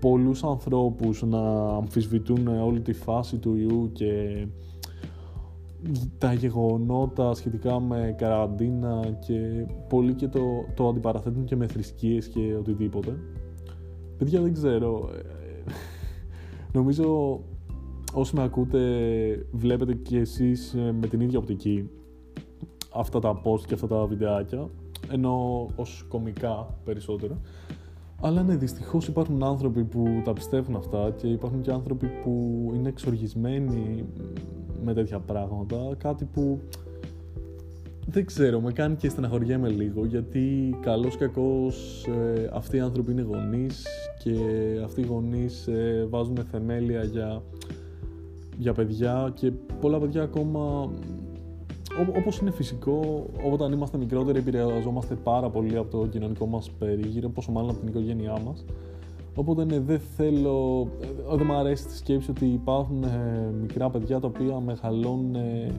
πολλούς 0.00 0.44
ανθρώπους 0.44 1.22
να 1.22 1.40
αμφισβητούν 1.68 2.46
όλη 2.46 2.80
τη 2.80 2.92
φάση 2.92 3.38
του 3.38 3.54
ιού 3.56 3.90
και 3.92 4.46
τα 6.18 6.32
γεγονότα 6.32 7.34
σχετικά 7.34 7.80
με 7.80 8.14
καραντίνα 8.18 9.18
και 9.26 9.66
πολύ 9.88 10.14
και 10.14 10.28
το, 10.28 10.40
το 10.74 10.88
αντιπαραθέτουν 10.88 11.44
και 11.44 11.56
με 11.56 11.66
θρησκείες 11.66 12.28
και 12.28 12.54
οτιδήποτε. 12.58 13.18
Παιδιά 14.18 14.40
δεν 14.40 14.52
ξέρω, 14.52 15.10
ε, 15.14 15.72
νομίζω 16.78 17.40
όσοι 18.12 18.36
με 18.36 18.42
ακούτε 18.42 18.78
βλέπετε 19.52 19.94
και 19.94 20.18
εσείς 20.18 20.74
ε, 20.74 20.92
με 21.00 21.06
την 21.06 21.20
ίδια 21.20 21.38
οπτική 21.38 21.90
αυτά 22.94 23.18
τα 23.18 23.40
post 23.44 23.60
και 23.66 23.74
αυτά 23.74 23.86
τα 23.86 24.06
βιντεάκια 24.06 24.68
ενώ 25.12 25.66
ως 25.76 26.04
κομικά 26.08 26.78
περισσότερο 26.84 27.40
αλλά 28.22 28.42
ναι, 28.42 28.56
δυστυχώς 28.56 29.08
υπάρχουν 29.08 29.42
άνθρωποι 29.42 29.84
που 29.84 30.22
τα 30.24 30.32
πιστεύουν 30.32 30.76
αυτά 30.76 31.10
και 31.16 31.26
υπάρχουν 31.26 31.60
και 31.60 31.70
άνθρωποι 31.70 32.06
που 32.06 32.64
είναι 32.74 32.88
εξοργισμένοι 32.88 34.04
με 34.84 34.94
τέτοια 34.94 35.18
πράγματα. 35.18 35.76
Κάτι 35.98 36.24
που 36.24 36.60
δεν 38.06 38.26
ξέρω, 38.26 38.60
με 38.60 38.72
κάνει 38.72 38.96
και 38.96 39.08
στεναχωριέμαι 39.08 39.68
λίγο 39.68 40.04
γιατί 40.04 40.76
καλώς 40.80 41.16
κακώς 41.16 42.06
ε, 42.06 42.50
αυτοί 42.52 42.76
οι 42.76 42.80
άνθρωποι 42.80 43.12
είναι 43.12 43.22
γονείς 43.22 43.86
και 44.22 44.34
αυτοί 44.84 45.00
οι 45.00 45.06
γονείς 45.06 45.66
ε, 45.66 46.06
βάζουν 46.10 46.36
θεμέλια 46.50 47.04
για, 47.04 47.42
για 48.58 48.72
παιδιά 48.72 49.32
και 49.34 49.50
πολλά 49.80 49.98
παιδιά 49.98 50.22
ακόμα 50.22 50.90
όπως 52.16 52.38
είναι 52.38 52.50
φυσικό, 52.50 53.26
όταν 53.52 53.72
είμαστε 53.72 53.98
μικρότεροι 53.98 54.38
επηρεαζόμαστε 54.38 55.14
πάρα 55.14 55.50
πολύ 55.50 55.76
από 55.76 55.90
το 55.98 56.06
κοινωνικό 56.06 56.46
μας 56.46 56.70
περίγυρο, 56.70 57.28
πόσο 57.28 57.52
μάλλον 57.52 57.70
από 57.70 57.78
την 57.78 57.88
οικογένειά 57.88 58.38
μας. 58.44 58.64
Οπότε 59.40 59.64
ναι, 59.64 59.80
δεν 59.80 60.00
θέλω, 60.16 60.88
ε, 61.00 61.36
δεν 61.36 61.46
μου 61.46 61.52
αρέσει 61.52 61.86
τη 61.86 61.96
σκέψη 61.96 62.30
ότι 62.30 62.46
υπάρχουν 62.46 63.02
ε, 63.02 63.52
μικρά 63.60 63.90
παιδιά 63.90 64.20
τα 64.20 64.26
οποία 64.26 64.60
μεγαλώνουν 64.60 65.34
ε, 65.34 65.72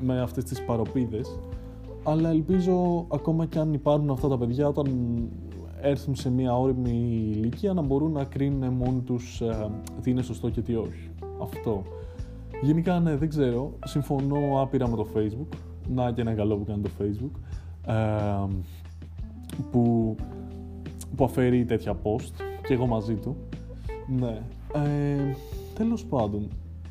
με 0.00 0.20
αυτές 0.20 0.44
τις 0.44 0.64
παροπίδες. 0.64 1.38
Αλλά 2.02 2.28
ελπίζω 2.28 3.06
ακόμα 3.08 3.46
και 3.46 3.58
αν 3.58 3.72
υπάρχουν 3.72 4.10
αυτά 4.10 4.28
τα 4.28 4.38
παιδιά 4.38 4.68
όταν 4.68 4.86
έρθουν 5.80 6.14
σε 6.14 6.30
μια 6.30 6.58
όρημη 6.58 7.30
ηλικία 7.34 7.72
να 7.72 7.82
μπορούν 7.82 8.12
να 8.12 8.24
κρίνουν 8.24 8.72
μόνοι 8.72 9.00
τους 9.00 9.42
τι 10.02 10.10
είναι 10.10 10.22
σωστό 10.22 10.50
και 10.50 10.60
τι 10.60 10.74
όχι. 10.74 11.10
Αυτό. 11.42 11.82
Γενικά, 12.62 13.00
ναι, 13.00 13.16
δεν 13.16 13.28
ξέρω. 13.28 13.72
Συμφωνώ 13.84 14.62
άπειρα 14.62 14.88
με 14.88 14.96
το 14.96 15.06
Facebook. 15.14 15.56
Να 15.88 16.12
και 16.12 16.20
ένα 16.20 16.34
καλό 16.34 16.56
που 16.56 16.64
κάνει 16.64 16.82
το 16.82 16.90
Facebook. 17.00 17.40
Ε, 17.86 18.46
που, 19.70 20.14
που 21.16 21.24
αφαιρεί 21.24 21.64
τέτοια 21.64 21.98
post 22.02 22.32
και 22.66 22.74
εγώ 22.74 22.86
μαζί 22.86 23.14
του. 23.14 23.36
Ναι. 24.06 24.42
Ε, 24.74 25.34
τέλος 25.74 26.04
πάντων, 26.04 26.48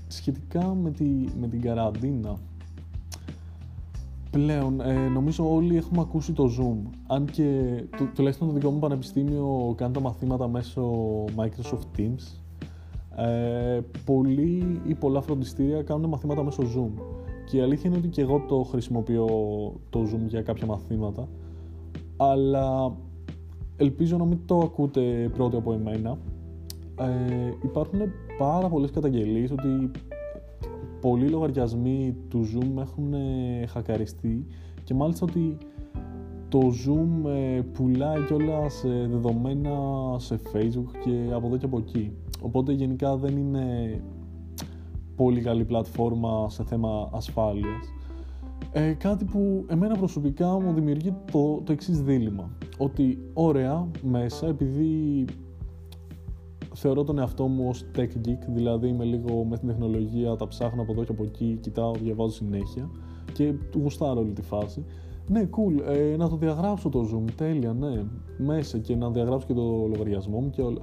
σχετικά 0.07 0.74
με, 0.74 0.91
τη, 0.91 1.05
με 1.39 1.48
την 1.48 1.62
καραντίνα, 1.62 2.38
πλέον 4.31 4.81
ε, 4.81 5.07
νομίζω 5.07 5.53
όλοι 5.53 5.77
έχουμε 5.77 6.01
ακούσει 6.01 6.34
το 6.34 6.51
Zoom. 6.60 6.89
Αν 7.07 7.25
και 7.25 7.84
τουλάχιστον 8.15 8.48
το 8.48 8.53
δικό 8.53 8.69
μου 8.69 8.79
πανεπιστήμιο 8.79 9.74
κάνει 9.77 9.93
τα 9.93 10.00
μαθήματα 10.00 10.48
μέσω 10.48 10.91
Microsoft 11.36 12.00
Teams 12.00 12.45
ε, 13.15 13.79
πολλοί 14.05 14.81
ή 14.88 14.93
πολλά 14.93 15.22
φροντιστήρια 15.22 15.84
κάνουν 15.84 16.10
μαθήματα 16.10 16.43
μέσω 16.43 16.63
Zoom. 16.63 17.01
Και 17.45 17.57
η 17.57 17.62
αλήθεια 17.62 17.89
είναι 17.89 18.00
ότι 18.00 18.07
και 18.07 18.22
εγώ 18.22 18.45
το 18.48 18.63
χρησιμοποιώ 18.63 19.27
το 19.89 20.01
Zoom 20.12 20.27
για 20.27 20.41
κάποια 20.41 20.65
μαθήματα. 20.65 21.27
Αλλά 22.17 22.95
ελπίζω 23.77 24.17
να 24.17 24.25
μην 24.25 24.39
το 24.46 24.58
ακούτε 24.58 25.32
πρώτοι 25.34 25.55
από 25.55 25.74
εμένα. 25.74 26.17
Ε, 27.00 27.51
υπάρχουν 27.63 28.00
πάρα 28.38 28.67
πολλές 28.67 28.91
καταγγελίες 28.91 29.51
ότι 29.51 29.91
πολλοί 31.01 31.29
λογαριασμοί 31.29 32.15
του 32.29 32.46
Zoom 32.53 32.82
έχουν 32.82 33.13
ε, 33.13 33.65
χακαριστεί 33.65 34.46
και 34.84 34.94
μάλιστα 34.94 35.25
ότι 35.29 35.58
το 36.50 36.60
Zoom 36.60 37.29
ε, 37.29 37.62
πουλάει 37.62 38.25
κιόλας 38.25 38.74
σε 38.74 38.88
δεδομένα 38.88 39.79
σε 40.17 40.39
Facebook 40.53 40.91
και 41.03 41.34
από 41.34 41.48
εδώ 41.48 41.58
και 41.58 41.65
από 41.65 41.77
εκεί. 41.77 42.12
Οπότε 42.41 42.72
γενικά 42.72 43.15
δεν 43.15 43.38
είναι 43.38 44.00
πολύ 45.15 45.41
καλή 45.41 45.65
πλατφόρμα 45.65 46.50
σε 46.50 46.63
θέμα 46.63 47.10
ασφάλειας. 47.13 47.94
Ε, 48.77 48.94
κάτι 48.94 49.25
που 49.25 49.65
εμένα 49.67 49.98
προσωπικά 49.98 50.60
μου 50.60 50.74
δημιουργεί 50.74 51.13
το, 51.32 51.62
το 51.63 51.72
εξής 51.72 52.01
δίλημα. 52.01 52.50
Ότι 52.77 53.17
ωραία 53.34 53.88
μέσα, 54.03 54.48
επειδή 54.48 55.25
θεωρώ 56.74 57.03
τον 57.03 57.20
εαυτό 57.20 57.48
μου 57.48 57.67
ως 57.67 57.86
tech 57.96 58.27
geek, 58.27 58.39
δηλαδή 58.48 58.88
είμαι 58.88 59.03
λίγο 59.03 59.44
με 59.44 59.58
την 59.58 59.67
τεχνολογία, 59.67 60.36
τα 60.36 60.48
ψάχνω 60.48 60.82
από 60.82 60.91
εδώ 60.91 61.03
και 61.03 61.12
από 61.12 61.24
εκεί, 61.24 61.58
κοιτάω, 61.62 61.91
διαβάζω 61.91 62.34
συνέχεια 62.34 62.89
και 63.34 63.53
του 63.72 63.79
γουστάρω 63.79 64.20
όλη 64.20 64.32
τη 64.32 64.41
φάση. 64.41 64.86
Ναι, 65.27 65.50
cool, 65.51 65.96
ε, 65.96 66.15
να 66.17 66.29
το 66.29 66.36
διαγράψω 66.36 66.89
το 66.89 67.10
Zoom, 67.13 67.32
τέλεια, 67.36 67.74
ναι, 67.74 68.03
μέσα 68.38 68.77
και 68.77 68.96
να 68.96 69.10
διαγράψω 69.10 69.48
και 69.48 69.53
το 69.53 69.88
λογαριασμό 69.88 70.39
μου 70.39 70.50
και 70.50 70.62
όλα. 70.62 70.82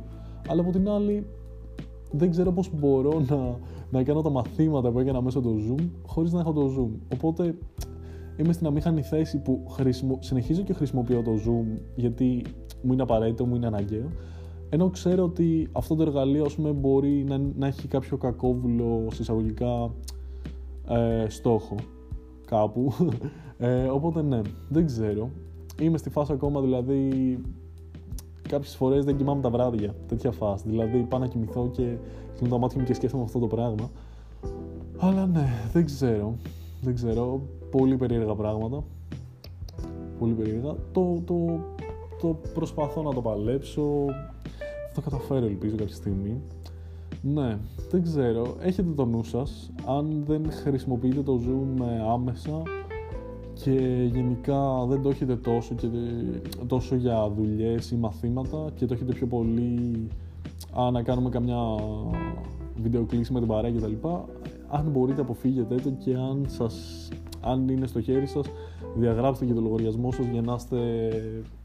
Αλλά 0.49 0.61
από 0.61 0.70
την 0.70 0.88
άλλη, 0.88 1.26
δεν 2.11 2.30
ξέρω 2.30 2.52
πώς 2.52 2.70
μπορώ 2.75 3.22
να, 3.28 3.58
να 3.92 4.02
κάνω 4.02 4.22
τα 4.22 4.30
μαθήματα 4.30 4.90
που 4.90 4.99
έκανα 4.99 5.22
μέσω 5.22 5.40
του 5.40 5.56
Zoom 5.68 5.88
χωρίς 6.06 6.32
να 6.32 6.40
έχω 6.40 6.52
το 6.52 6.70
Zoom. 6.78 6.99
Οπότε 7.12 7.54
είμαι 8.37 8.52
στην 8.52 8.66
αμήχανη 8.66 9.02
θέση 9.02 9.38
που 9.38 9.66
χρησιμο... 9.68 10.18
συνεχίζω 10.20 10.62
και 10.62 10.72
χρησιμοποιώ 10.72 11.22
το 11.22 11.30
Zoom 11.30 11.80
γιατί 11.94 12.42
μου 12.82 12.92
είναι 12.92 13.02
απαραίτητο, 13.02 13.46
μου 13.46 13.54
είναι 13.54 13.66
αναγκαίο. 13.66 14.08
Ενώ 14.68 14.90
ξέρω 14.90 15.25
ότι 15.25 15.68
αυτό 15.72 15.94
το 15.94 16.02
εργαλείο 16.02 16.44
ας 16.44 16.54
πούμε, 16.54 16.70
μπορεί 16.70 17.25
να, 17.28 17.38
να 17.38 17.66
έχει 17.66 17.88
κάποιο 17.88 18.16
κακόβουλο 18.16 19.06
συσσαγωγικά 19.12 19.94
ε, 20.88 21.28
στόχο 21.28 21.75
κάπου. 22.46 22.92
Ε, 23.58 23.84
οπότε 23.84 24.22
ναι, 24.22 24.40
δεν 24.68 24.87
ξέρω. 24.87 25.30
Είμαι 25.80 25.99
στη 25.99 26.11
φάση 26.11 26.32
ακόμα 26.32 26.61
δηλαδή 26.61 27.38
κάποιες 28.52 28.75
φορές 28.75 29.04
δεν 29.04 29.16
κοιμάμαι 29.16 29.40
τα 29.40 29.50
βράδια. 29.50 29.94
Τέτοια 30.09 30.32
φάση. 30.32 30.64
Δηλαδή 30.68 30.99
πάω 30.99 31.21
να 31.21 31.26
κοιμηθώ 31.26 31.68
και 31.73 31.97
κλείνω 32.37 32.54
τα 32.54 32.59
μάτια 32.59 32.80
μου 32.80 32.87
και 32.87 32.94
σκέφτομαι 32.94 33.23
αυτό 33.23 33.38
το 33.38 33.47
πράγμα. 33.47 33.90
Αλλά 34.99 35.26
ναι, 35.26 35.49
δεν 35.73 35.85
ξέρω. 35.85 36.35
Δεν 36.80 36.94
ξέρω. 36.94 37.40
Πολύ 37.71 37.97
περίεργα 37.97 38.35
πράγματα. 38.35 38.85
Πολύ 40.18 40.32
περίεργα. 40.32 40.75
Το, 40.92 41.23
το, 41.25 41.61
το 42.21 42.38
προσπαθώ 42.54 43.02
να 43.02 43.14
το 43.14 43.21
παλέψω. 43.21 44.04
Θα 44.94 44.94
το 44.94 45.00
καταφέρω 45.00 45.47
ελπίζω 45.47 45.76
κάποια 45.76 45.94
στιγμή. 45.94 46.40
Ναι, 47.23 47.59
δεν 47.90 48.02
ξέρω. 48.02 48.56
Έχετε 48.61 48.90
το 48.90 49.04
νου 49.04 49.25
σας. 49.25 49.71
Αν 49.87 50.25
δεν 50.26 50.50
χρησιμοποιείτε 50.50 51.23
το 51.23 51.40
Zoom 51.47 51.82
άμεσα, 52.12 52.62
και 53.62 54.09
γενικά 54.12 54.87
δεν 54.88 55.02
το 55.02 55.09
έχετε 55.09 55.37
τόσο, 55.37 55.75
και, 55.75 55.87
τόσο 56.66 56.95
για 56.95 57.31
δουλειές 57.37 57.90
ή 57.90 57.97
μαθήματα 57.97 58.71
και 58.75 58.87
το 58.87 58.95
έχετε 58.95 59.12
πιο 59.12 59.26
πολύ 59.26 60.09
α, 60.81 60.90
να 60.90 61.02
κάνουμε 61.02 61.28
καμιά 61.28 61.57
βιντεοκλήση 62.83 63.33
με 63.33 63.38
την 63.38 63.49
παρέα 63.49 63.71
κτλ. 63.71 64.09
Αν 64.69 64.87
μπορείτε 64.90 65.21
αποφύγετε 65.21 65.75
το 65.75 65.90
και 65.90 66.14
αν, 66.14 66.45
σας, 66.47 67.09
αν 67.40 67.69
είναι 67.69 67.87
στο 67.87 68.00
χέρι 68.00 68.26
σας 68.26 68.47
διαγράψτε 68.95 69.45
και 69.45 69.52
το 69.52 69.61
λογαριασμό 69.61 70.12
σας 70.12 70.26
για 70.26 70.40
να, 70.42 70.54
είστε, 70.54 70.78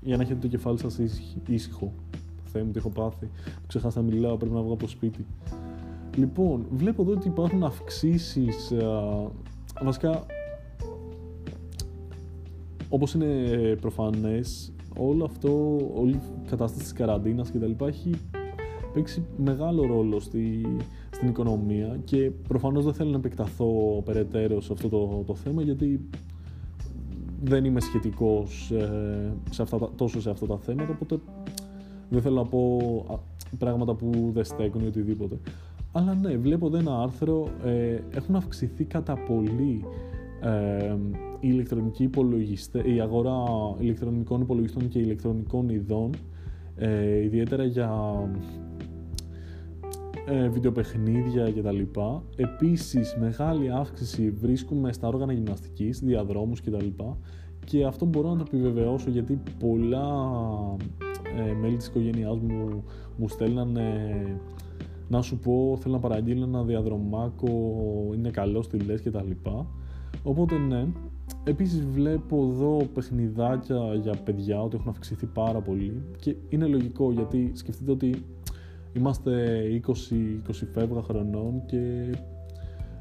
για 0.01 0.17
να 0.17 0.23
έχετε 0.23 0.39
το 0.41 0.47
κεφάλι 0.47 0.79
σας 0.79 0.99
ήσυχο. 1.47 1.91
Θεέ 2.43 2.63
μου 2.63 2.71
τι 2.71 2.77
έχω 2.77 2.89
πάθει. 2.89 3.29
Ξεχάσα 3.67 4.01
να 4.01 4.05
μιλάω, 4.11 4.37
πρέπει 4.37 4.53
να 4.53 4.61
βγω 4.61 4.73
από 4.73 4.81
το 4.81 4.89
σπίτι. 4.89 5.25
Λοιπόν, 6.15 6.65
βλέπω 6.71 7.01
εδώ 7.01 7.11
ότι 7.11 7.27
υπάρχουν 7.27 7.63
αυξήσεις, 7.63 8.73
βασικά 9.83 10.25
όπως 12.89 13.13
είναι 13.13 13.25
προφανές, 13.81 14.73
όλο 14.97 15.25
αυτό, 15.25 15.77
όλη 15.95 16.13
η 16.13 16.49
κατάσταση 16.49 16.83
της 16.83 16.93
καραντίνας 16.93 17.51
και 17.51 17.57
τα 17.57 17.67
λοιπά 17.67 17.87
έχει 17.87 18.09
παίξει 18.93 19.25
μεγάλο 19.37 19.85
ρόλο 19.85 20.19
στη, 20.19 20.65
στην 21.09 21.27
οικονομία 21.27 21.99
και 22.03 22.31
προφανώς 22.47 22.85
δεν 22.85 22.93
θέλω 22.93 23.09
να 23.09 23.17
επεκταθώ 23.17 24.01
περαιτέρω 24.05 24.61
σε 24.61 24.73
αυτό 24.73 24.89
το, 24.89 25.23
το 25.25 25.35
θέμα 25.35 25.61
γιατί 25.61 26.09
δεν 27.43 27.65
είμαι 27.65 27.79
σχετικός 27.79 28.71
ε, 28.71 29.33
σε 29.49 29.61
αυτά, 29.61 29.89
τόσο 29.95 30.21
σε 30.21 30.29
αυτά 30.29 30.45
τα 30.45 30.57
θέματα 30.57 30.91
οπότε 30.93 31.19
δεν 32.09 32.21
θέλω 32.21 32.35
να 32.35 32.45
πω 32.45 32.77
πράγματα 33.57 33.93
που 33.93 34.29
δεν 34.33 34.43
στέκουν 34.43 34.83
ή 34.83 34.87
οτιδήποτε. 34.87 35.37
Αλλά 35.91 36.13
ναι, 36.13 36.37
βλέπω 36.37 36.67
εδώ 36.67 36.77
ένα 36.77 37.01
άρθρο, 37.01 37.47
ε, 37.63 37.99
έχουν 38.15 38.35
αυξηθεί 38.35 38.83
κατά 38.83 39.17
πολύ 39.17 39.85
ε, 40.41 40.95
η 41.39 41.49
ηλεκτρονική 41.51 42.09
η 42.95 42.99
αγορά 42.99 43.43
ηλεκτρονικών 43.79 44.41
υπολογιστών 44.41 44.87
και 44.87 44.99
ηλεκτρονικών 44.99 45.69
ειδών, 45.69 46.09
ε, 46.75 47.23
ιδιαίτερα 47.23 47.63
για 47.63 47.91
ε, 50.27 50.47
βιντεοπαιχνίδια 50.47 51.51
κτλ. 51.51 51.81
Επίσης, 52.35 53.17
μεγάλη 53.19 53.71
αύξηση 53.71 54.29
βρίσκουμε 54.29 54.93
στα 54.93 55.07
όργανα 55.07 55.33
γυμναστικής, 55.33 55.99
διαδρόμους 55.99 56.61
κτλ. 56.61 56.87
Και 57.65 57.85
αυτό 57.85 58.05
μπορώ 58.05 58.29
να 58.29 58.37
το 58.37 58.43
επιβεβαιώσω 58.53 59.09
γιατί 59.09 59.41
πολλά 59.59 60.07
ε, 61.37 61.53
μέλη 61.53 61.75
της 61.75 61.87
οικογένειάς 61.87 62.39
μου 62.39 62.83
μου 63.17 63.27
στέλνανε 63.27 64.11
να 65.09 65.21
σου 65.21 65.37
πω, 65.37 65.77
θέλω 65.79 65.93
να 65.93 65.99
παραγγείλω 65.99 66.43
ένα 66.43 66.63
διαδρομάκο, 66.63 67.49
είναι 68.15 68.29
καλό 68.29 68.61
στη 68.61 68.77
λες 68.77 69.01
και 69.01 69.11
τα 69.11 69.23
λοιπά. 69.23 69.67
Οπότε 70.27 70.57
ναι, 70.57 70.87
επίσης 71.43 71.85
βλέπω 71.85 72.47
εδώ 72.51 72.87
παιχνιδάκια 72.93 73.93
για 74.01 74.13
παιδιά 74.23 74.61
ότι 74.61 74.75
έχουν 74.75 74.89
αυξηθεί 74.89 75.25
πάρα 75.25 75.61
πολύ 75.61 76.01
και 76.19 76.35
είναι 76.49 76.65
λογικό 76.65 77.11
γιατί 77.11 77.51
σκεφτείτε 77.53 77.91
ότι 77.91 78.23
είμαστε 78.93 79.63
20-20 79.87 79.91
φεύγα 80.73 81.01
χρονών 81.01 81.65
και 81.65 82.09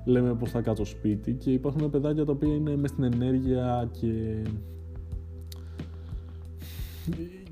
λέμε 0.04 0.34
πως 0.34 0.50
θα 0.50 0.60
κάτσω 0.60 0.84
σπίτι 0.84 1.32
και 1.32 1.52
υπάρχουν 1.52 1.90
παιδάκια 1.90 2.24
τα 2.24 2.32
οποία 2.32 2.54
είναι 2.54 2.76
μέσα 2.76 2.94
στην 2.94 3.04
ενέργεια 3.04 3.88
και 4.00 4.42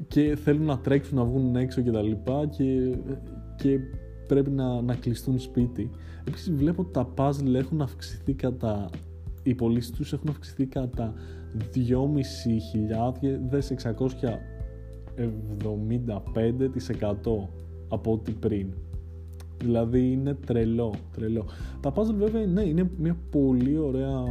και 0.08 0.36
θέλουν 0.36 0.64
να 0.64 0.78
τρέξουν, 0.78 1.16
να 1.16 1.24
βγουν 1.24 1.56
έξω 1.56 1.80
και 1.80 1.90
τα 1.90 2.02
λοιπά 2.02 2.46
και, 2.46 2.96
και 3.56 3.78
πρέπει 4.26 4.50
να, 4.50 4.82
να 4.82 4.94
κλειστούν 4.94 5.38
σπίτι. 5.38 5.90
Επίσης 6.28 6.50
βλέπω 6.50 6.82
ότι 6.82 6.92
τα 6.92 7.08
puzzle 7.16 7.54
έχουν 7.54 7.82
αυξηθεί 7.82 8.32
κατά 8.32 8.90
οι 9.44 9.54
πωλήσεις 9.54 9.90
τους 9.90 10.12
έχουν 10.12 10.28
αυξηθεί 10.28 10.66
κατά 10.66 11.14
2.575% 11.74 11.76
από 17.88 18.12
ό,τι 18.12 18.32
πριν. 18.32 18.66
Δηλαδή 19.58 20.12
είναι 20.12 20.34
τρελό, 20.46 20.94
τρελό. 21.16 21.44
Τα 21.80 21.92
puzzle 21.94 22.14
βέβαια 22.18 22.46
ναι, 22.46 22.62
είναι 22.62 22.90
μια 22.98 23.16
πολύ 23.30 23.78
ωραία 23.78 24.22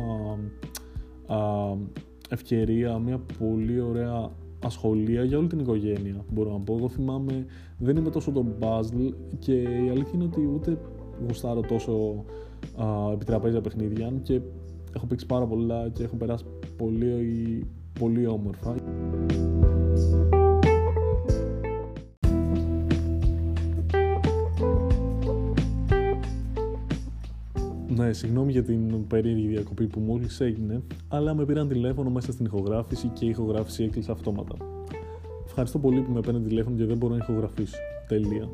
α, 1.28 1.38
ευκαιρία, 2.30 2.98
μια 2.98 3.22
πολύ 3.40 3.80
ωραία 3.80 4.32
ασχολία 4.64 5.24
για 5.24 5.38
όλη 5.38 5.48
την 5.48 5.60
οικογένεια, 5.60 6.26
μπορώ 6.32 6.52
να 6.52 6.60
πω. 6.60 6.76
Εγώ 6.78 6.90
θυμάμαι, 6.90 7.46
δεν 7.78 7.96
είμαι 7.96 8.10
τόσο 8.10 8.32
το 8.32 8.46
puzzle 8.60 9.14
και 9.40 9.62
η 9.62 9.90
αλήθεια 9.90 10.12
είναι 10.14 10.24
ότι 10.24 10.50
ούτε 10.54 10.78
γουστάρω 11.28 11.62
τόσο 11.62 12.24
α, 12.76 13.12
επιτραπέζια 13.14 13.62
παιχνίδια 13.62 14.14
και 14.24 14.42
έχω 14.96 15.06
παίξει 15.06 15.26
πάρα 15.26 15.46
πολλά 15.46 15.90
και 15.90 16.04
έχω 16.04 16.16
περάσει 16.16 16.46
πολύ, 16.78 17.68
πολύ 18.00 18.28
όμορφα. 18.28 18.76
Ναι, 27.96 28.14
συγγνώμη 28.14 28.52
για 28.52 28.64
την 28.64 29.08
περίεργη 29.08 29.48
διακοπή 29.48 29.88
που 29.88 30.00
μόλις 30.00 30.40
έγινε, 30.40 30.82
αλλά 31.08 31.34
με 31.34 31.46
πήραν 31.46 31.68
τηλέφωνο 31.68 32.10
μέσα 32.10 32.32
στην 32.32 32.46
ηχογράφηση 32.46 33.08
και 33.08 33.26
η 33.26 33.30
ηχογράφηση 33.30 33.84
έκλεισε 33.84 34.12
αυτόματα. 34.12 34.56
Ευχαριστώ 35.46 35.80
πολύ 35.80 36.02
που 36.02 36.12
με 36.12 36.20
παίρνετε 36.20 36.48
τηλέφωνο 36.48 36.76
και 36.76 36.86
δεν 36.86 36.98
μπορώ 36.98 37.16
να 37.16 37.24
ηχογραφήσω. 37.24 37.78
Τέλεια. 38.08 38.50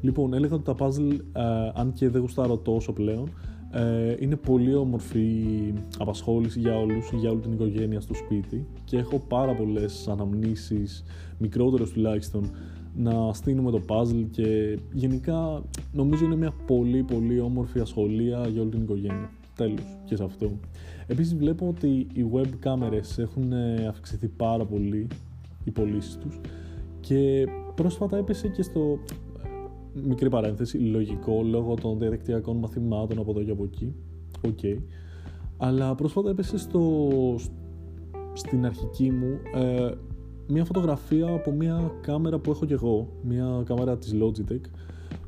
Λοιπόν, 0.00 0.34
έλεγα 0.34 0.54
ότι 0.54 0.64
τα 0.64 0.74
puzzle, 0.78 1.18
ε, 1.32 1.42
αν 1.74 1.92
και 1.92 2.08
δεν 2.08 2.20
γουστάρω 2.20 2.56
τόσο 2.56 2.92
πλέον, 2.92 3.30
ε, 3.72 4.16
είναι 4.18 4.36
πολύ 4.36 4.74
όμορφη 4.74 5.44
απασχόληση 5.98 6.60
για 6.60 6.78
όλους, 6.78 7.10
για 7.12 7.30
όλη 7.30 7.40
την 7.40 7.52
οικογένεια 7.52 8.00
στο 8.00 8.14
σπίτι 8.14 8.66
και 8.84 8.96
έχω 8.96 9.18
πάρα 9.18 9.54
πολλές 9.54 10.08
αναμνήσεις, 10.08 11.04
μικρότερες 11.38 11.90
τουλάχιστον, 11.90 12.50
να 12.96 13.32
στείλουμε 13.32 13.70
το 13.70 13.82
puzzle 13.88 14.26
και 14.30 14.78
γενικά 14.92 15.62
νομίζω 15.92 16.24
είναι 16.24 16.36
μια 16.36 16.52
πολύ 16.66 17.02
πολύ 17.02 17.40
όμορφη 17.40 17.80
ασχολία 17.80 18.46
για 18.48 18.60
όλη 18.60 18.70
την 18.70 18.82
οικογένεια. 18.82 19.30
Τέλος 19.56 19.98
και 20.04 20.16
σε 20.16 20.24
αυτό. 20.24 20.50
Επίσης 21.06 21.34
βλέπω 21.36 21.68
ότι 21.68 22.06
οι 22.12 22.24
web 22.34 22.48
κάμερες 22.58 23.18
έχουν 23.18 23.52
ε, 23.52 23.86
αυξηθεί 23.88 24.28
πάρα 24.28 24.64
πολύ 24.64 25.06
οι 25.64 25.70
πωλήσεις 25.70 26.16
τους 26.16 26.40
και 27.00 27.46
πρόσφατα 27.74 28.16
έπεσε 28.16 28.48
και 28.48 28.62
στο 28.62 28.98
ε, 29.10 29.29
μικρή 29.94 30.28
παρένθεση, 30.28 30.78
λογικό 30.78 31.42
λόγω 31.42 31.74
των 31.74 31.98
διαδικτυακών 31.98 32.56
μαθημάτων 32.56 33.18
από 33.18 33.30
εδώ 33.30 33.42
και 33.42 33.50
από 33.50 33.64
εκεί. 33.64 33.94
Okay. 34.46 34.76
Αλλά 35.56 35.94
πρόσφατα 35.94 36.30
έπεσε 36.30 36.58
στο, 36.58 37.08
στην 38.32 38.66
αρχική 38.66 39.10
μου 39.10 39.38
ε, 39.54 39.90
μια 40.46 40.64
φωτογραφία 40.64 41.28
από 41.28 41.52
μια 41.52 41.92
κάμερα 42.00 42.38
που 42.38 42.50
έχω 42.50 42.66
και 42.66 42.74
εγώ, 42.74 43.08
μια 43.22 43.62
κάμερα 43.64 43.98
της 43.98 44.14
Logitech, 44.22 44.64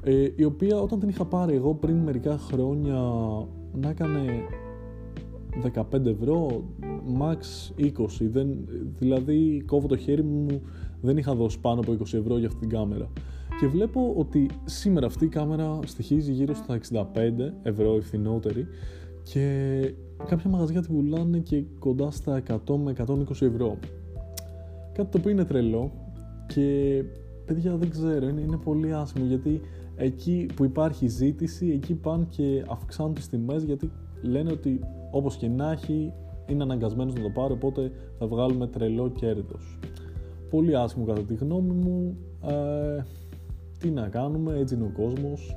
ε, 0.02 0.28
η 0.36 0.44
οποία 0.44 0.80
όταν 0.80 0.98
την 0.98 1.08
είχα 1.08 1.24
πάρει 1.24 1.54
εγώ 1.54 1.74
πριν 1.74 1.96
μερικά 1.96 2.38
χρόνια 2.38 2.94
να 3.72 3.88
έκανε 3.88 4.20
15 5.92 6.06
ευρώ, 6.06 6.64
max 7.20 7.36
20, 7.80 7.90
δεν, 8.20 8.48
δηλαδή 8.98 9.62
κόβω 9.66 9.86
το 9.86 9.96
χέρι 9.96 10.22
μου, 10.22 10.60
δεν 11.00 11.16
είχα 11.16 11.34
δώσει 11.34 11.60
πάνω 11.60 11.80
από 11.80 11.92
20 11.92 12.00
ευρώ 12.00 12.38
για 12.38 12.46
αυτή 12.46 12.60
την 12.60 12.68
κάμερα. 12.68 13.08
Και 13.62 13.68
βλέπω 13.68 14.14
ότι 14.16 14.50
σήμερα 14.64 15.06
αυτή 15.06 15.24
η 15.24 15.28
κάμερα 15.28 15.78
στοιχίζει 15.86 16.32
γύρω 16.32 16.54
στα 16.54 16.78
65 16.92 17.04
ευρώ 17.62 17.96
η 17.96 18.00
φθηνότερη 18.00 18.66
και 19.22 19.94
κάποια 20.26 20.50
μαγαζιά 20.50 20.80
την 20.80 20.94
πουλάνε 20.94 21.38
και 21.38 21.64
κοντά 21.78 22.10
στα 22.10 22.42
100 22.48 22.76
με 22.76 22.94
120 23.06 23.30
ευρώ. 23.40 23.78
Κάτι 24.92 25.10
το 25.10 25.18
οποίο 25.18 25.30
είναι 25.30 25.44
τρελό 25.44 25.92
και 26.46 27.02
παιδιά 27.44 27.76
δεν 27.76 27.90
ξέρω, 27.90 28.28
είναι, 28.28 28.40
είναι 28.40 28.56
πολύ 28.56 28.94
άσχημο 28.94 29.24
γιατί 29.24 29.60
εκεί 29.96 30.46
που 30.54 30.64
υπάρχει 30.64 31.08
ζήτηση, 31.08 31.68
εκεί 31.68 31.94
πάνε 31.94 32.26
και 32.30 32.64
αυξάνουν 32.68 33.14
τις 33.14 33.28
τιμές 33.28 33.62
γιατί 33.62 33.90
λένε 34.22 34.52
ότι 34.52 34.80
όπως 35.10 35.36
και 35.36 35.48
να 35.48 35.70
έχει 35.70 36.12
είναι 36.46 36.62
αναγκασμένος 36.62 37.14
να 37.14 37.22
το 37.22 37.30
πάρει 37.30 37.52
οπότε 37.52 37.92
θα 38.18 38.26
βγάλουμε 38.26 38.66
τρελό 38.66 39.08
κέρδος. 39.10 39.78
Πολύ 40.50 40.76
άσχημο 40.76 41.04
κατά 41.04 41.20
τη 41.20 41.34
γνώμη 41.34 41.72
μου, 41.72 42.16
ε, 42.46 43.02
τι 43.82 43.90
να 43.90 44.08
κάνουμε, 44.08 44.58
έτσι 44.58 44.74
είναι 44.74 44.84
ο 44.84 44.92
κόσμος, 45.02 45.56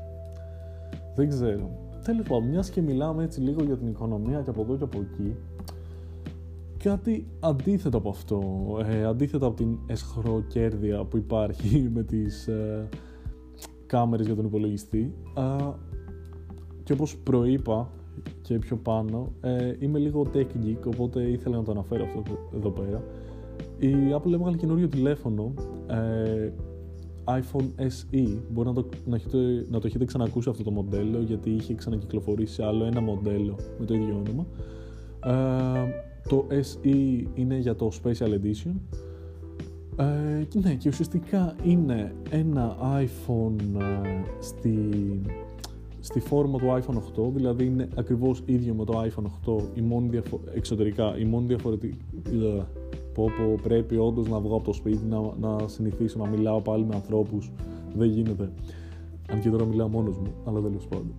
δεν 1.16 1.30
ξέρω. 1.30 1.70
Τέλος 2.04 2.28
πάντων, 2.28 2.50
μιας 2.50 2.70
και 2.70 2.82
μιλάμε 2.82 3.24
έτσι 3.24 3.42
λίγο 3.42 3.64
για 3.64 3.78
την 3.78 3.88
οικονομία 3.88 4.42
και 4.42 4.50
από 4.50 4.62
εδώ 4.62 4.78
και 4.78 4.84
από 4.84 5.00
εκεί, 5.00 5.36
κάτι 6.84 7.28
αντίθετο 7.40 7.98
από 7.98 8.10
αυτό, 8.10 8.42
ε, 8.90 9.06
αντίθετο 9.06 9.46
από 9.46 9.56
την 9.56 9.78
εσχροκέρδεια 9.86 11.04
που 11.04 11.18
υπάρχει 11.18 11.80
με 11.96 12.04
τις 12.04 12.48
ε, 12.48 12.90
κάμερες 13.86 14.26
για 14.26 14.36
τον 14.36 14.46
υπολογιστή. 14.46 15.14
Ε, 15.38 15.70
και 16.84 16.94
όπως 16.94 17.18
προείπα 17.18 17.90
και 18.42 18.60
πιο 18.60 18.78
πάνω 18.78 19.32
ε, 19.42 19.74
είμαι 19.80 20.00
λίγο 20.00 20.26
tech 20.34 20.48
geek 20.66 20.86
οπότε 20.86 21.24
ήθελα 21.24 21.58
να 21.58 21.64
το 21.64 21.72
αναφέρω 21.72 22.04
αυτό 22.04 22.24
εδώ 22.56 22.70
πέρα. 22.70 23.04
Η 23.78 23.94
Apple 24.16 24.32
έβγαλε 24.34 24.58
καινούριο 24.58 24.88
τηλέφωνο 24.88 25.54
ε, 25.88 26.52
iPhone 27.26 27.68
SE 27.78 28.38
μπορεί 28.52 28.68
να 28.68 28.74
το, 28.74 28.90
να, 29.06 29.16
έχετε, 29.16 29.38
να 29.70 29.80
το 29.80 29.88
έχετε 29.88 30.06
ξανακούσει 30.06 30.50
αυτό 30.50 30.64
το 30.64 30.72
μοντέλο 30.72 31.22
γιατί 31.22 31.50
είχε 31.50 31.74
ξανακυκλοφορήσει 31.74 32.62
άλλο 32.62 32.86
ένα 32.86 33.02
μοντέλο 33.02 33.56
με 33.80 33.86
το 33.86 33.94
ίδιο 33.94 34.24
όνομα. 34.26 34.46
Το 36.28 36.48
SE 36.50 37.24
είναι 37.34 37.58
για 37.58 37.76
το 37.76 37.92
Special 38.04 38.28
Edition. 38.28 38.74
Ε, 39.98 40.60
ναι, 40.62 40.74
και 40.74 40.90
ουσιαστικά 40.90 41.56
είναι 41.64 42.16
ένα 42.30 42.76
iPhone 42.82 43.56
ε, 43.80 44.22
στη, 44.40 44.90
στη 46.00 46.20
φόρμα 46.20 46.58
του 46.58 46.66
iPhone 46.66 47.24
8, 47.26 47.30
δηλαδή 47.34 47.66
είναι 47.66 47.88
ακριβώς 47.96 48.42
ίδιο 48.46 48.74
με 48.74 48.86
το 48.86 49.04
iPhone 49.04 49.56
8, 49.58 49.64
η 49.74 49.82
μόνη 49.82 50.10
διαφο- 50.10 50.42
εξωτερικά, 50.54 51.18
η 51.18 51.26
μόνη 51.26 51.46
διαφορετική... 51.46 51.98
Πω, 53.16 53.24
πω, 53.24 53.60
πρέπει 53.64 53.98
όντως 53.98 54.28
να 54.28 54.40
βγω 54.40 54.56
από 54.56 54.64
το 54.64 54.74
σπίτι, 54.74 55.06
να, 55.06 55.20
να 55.40 55.68
συνηθίσω 55.68 56.20
να 56.20 56.28
μιλάω 56.28 56.62
πάλι 56.62 56.86
με 56.86 56.96
ανθρώπους, 56.96 57.52
δεν 57.96 58.10
γίνεται. 58.10 58.52
Αν 59.32 59.42
και 59.42 59.50
τώρα 59.50 59.66
μιλάω 59.66 59.88
μόνος 59.88 60.18
μου, 60.18 60.34
αλλά 60.46 60.62
τέλος 60.62 60.88
πάντων. 60.88 61.14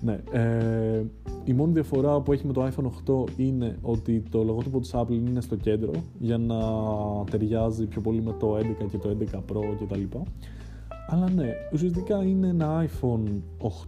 Ναι, 0.00 0.20
ε, 0.30 1.02
η 1.44 1.52
μόνη 1.52 1.72
διαφορά 1.72 2.20
που 2.20 2.32
έχει 2.32 2.46
με 2.46 2.52
το 2.52 2.66
iPhone 2.66 3.14
8 3.24 3.24
είναι 3.36 3.78
ότι 3.82 4.22
το 4.30 4.42
λογότυπο 4.42 4.80
της 4.80 4.90
Apple 4.94 5.10
είναι 5.10 5.40
στο 5.40 5.56
κέντρο 5.56 5.90
για 6.18 6.38
να 6.38 6.56
ταιριάζει 7.30 7.86
πιο 7.86 8.00
πολύ 8.00 8.22
με 8.22 8.34
το 8.38 8.56
11 8.56 8.62
και 8.90 8.98
το 8.98 9.16
11 9.32 9.36
Pro 9.36 9.60
κτλ. 9.80 10.18
Αλλά 11.08 11.30
ναι, 11.30 11.52
ουσιαστικά 11.72 12.24
είναι 12.24 12.48
ένα 12.48 12.86
iPhone 12.86 13.40